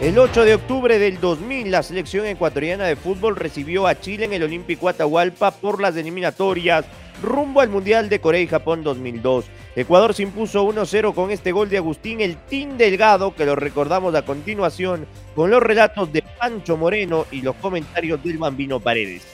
El 0.00 0.16
8 0.16 0.44
de 0.44 0.54
octubre 0.54 0.96
del 1.00 1.18
2000, 1.18 1.72
la 1.72 1.82
selección 1.82 2.26
ecuatoriana 2.26 2.84
de 2.84 2.94
fútbol 2.94 3.34
recibió 3.34 3.88
a 3.88 3.98
Chile 3.98 4.26
en 4.26 4.34
el 4.34 4.44
Olímpico 4.44 4.88
Atahualpa 4.88 5.50
por 5.50 5.82
las 5.82 5.96
eliminatorias 5.96 6.84
rumbo 7.20 7.60
al 7.60 7.68
Mundial 7.68 8.08
de 8.08 8.20
Corea 8.20 8.40
y 8.40 8.46
Japón 8.46 8.84
2002. 8.84 9.46
Ecuador 9.78 10.12
se 10.12 10.24
impuso 10.24 10.66
1-0 10.66 11.14
con 11.14 11.30
este 11.30 11.52
gol 11.52 11.68
de 11.68 11.76
Agustín 11.76 12.20
El 12.20 12.36
Tin 12.36 12.76
Delgado, 12.76 13.32
que 13.32 13.46
lo 13.46 13.54
recordamos 13.54 14.12
a 14.16 14.22
continuación 14.22 15.06
con 15.36 15.52
los 15.52 15.62
relatos 15.62 16.12
de 16.12 16.24
Pancho 16.36 16.76
Moreno 16.76 17.26
y 17.30 17.42
los 17.42 17.54
comentarios 17.54 18.20
del 18.24 18.38
Bambino 18.38 18.80
Paredes. 18.80 19.24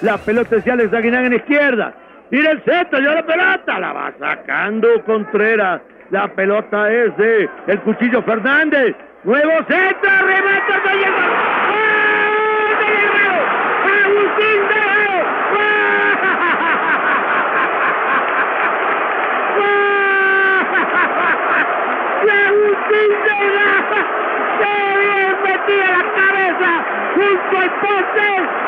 La 0.00 0.18
pelota 0.18 0.56
es 0.56 0.64
de 0.64 0.72
Alex 0.72 0.92
Aguinán 0.92 1.26
en 1.26 1.34
izquierda. 1.34 1.94
Mira 2.32 2.50
el 2.50 2.64
centro, 2.64 2.98
ya 2.98 3.14
la 3.14 3.24
pelota, 3.24 3.78
la 3.78 3.92
va 3.92 4.12
sacando 4.18 4.88
Contreras. 5.06 5.82
La 6.10 6.26
pelota 6.26 6.92
es 6.92 7.16
de 7.16 7.48
el 7.68 7.80
Cuchillo 7.82 8.24
Fernández. 8.24 8.96
Nuevo 9.22 9.52
centro, 9.68 10.10
remata. 10.26 10.82
¡Ah! 10.84 12.02
¡De! 12.80 13.22
¡Agustín 14.02 14.68
Guerrero! 14.68 15.16
¡Agustín 22.26 22.58
Guerrero! 22.58 22.81
¡Qué 22.92 22.98
bien 24.98 25.32
metida 25.42 25.86
la 25.90 26.04
cabeza! 26.12 26.70
Junto 27.14 27.58
al 27.58 27.70
poste 27.80 28.26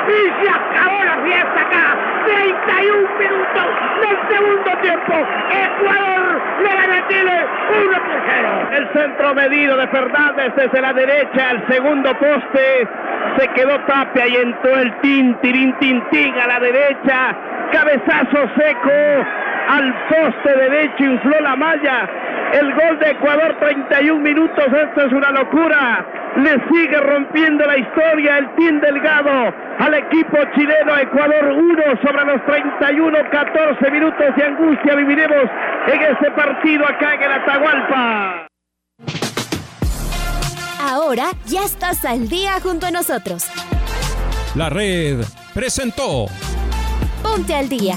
y 0.09 0.11
se 0.45 0.51
acabó 0.51 0.99
la 1.05 1.17
fiesta 1.23 1.61
acá. 1.61 1.97
31 2.25 3.19
minutos 3.19 3.67
del 4.01 4.17
segundo 4.29 4.71
tiempo. 4.81 5.15
Ecuador 5.51 6.41
le 6.63 6.75
gana 6.75 6.97
a 6.97 7.09
Chile 7.09 7.47
1 7.85 7.93
por 7.93 8.19
0. 8.27 8.69
El 8.73 8.89
centro 8.93 9.35
medido 9.35 9.77
de 9.77 9.87
Fernández 9.89 10.55
desde 10.57 10.81
la 10.81 10.93
derecha 10.93 11.51
al 11.51 11.67
segundo 11.69 12.15
poste. 12.19 12.89
Se 13.39 13.49
quedó 13.49 13.79
Tapia 13.81 14.27
y 14.27 14.37
entró 14.37 14.77
el 14.77 14.95
tin, 15.01 15.35
tirín, 15.41 15.75
a 16.43 16.47
la 16.47 16.61
derecha. 16.61 17.37
Cabezazo 17.73 18.49
seco 18.57 19.27
al 19.69 19.95
poste 20.09 20.57
derecho, 20.57 21.05
infló 21.05 21.39
la 21.41 21.57
malla. 21.57 22.09
El 22.55 22.73
gol 22.73 23.01
de 23.01 23.11
Ecuador, 23.11 23.57
31 23.59 24.21
minutos, 24.21 24.65
esto 24.65 25.07
es 25.07 25.13
una 25.13 25.33
locura. 25.33 26.07
Le 26.37 26.53
sigue 26.71 27.01
rompiendo 27.01 27.67
la 27.67 27.77
historia 27.77 28.39
el 28.39 28.55
Team 28.55 28.81
Delgado 28.81 29.53
al 29.81 29.95
equipo 29.95 30.37
chileno. 30.55 30.97
Ecuador 30.97 31.47
1 31.47 31.83
sobre 32.01 32.25
los 32.25 32.47
31, 32.47 33.19
14 33.33 33.91
minutos 33.91 34.37
de 34.37 34.45
angustia 34.45 34.95
viviremos 34.95 35.51
en 35.89 36.03
este 36.03 36.31
partido 36.31 36.87
acá 36.87 37.15
en 37.15 37.23
el 37.23 37.33
Atahualpa. 37.33 38.47
Ahora 40.81 41.25
ya 41.47 41.65
estás 41.65 42.05
al 42.05 42.29
día 42.29 42.53
junto 42.63 42.87
a 42.87 42.93
nosotros. 42.93 43.51
La 44.55 44.71
red 44.71 45.25
presentó. 45.53 46.27
Ponte 47.21 47.53
al 47.53 47.69
día. 47.69 47.97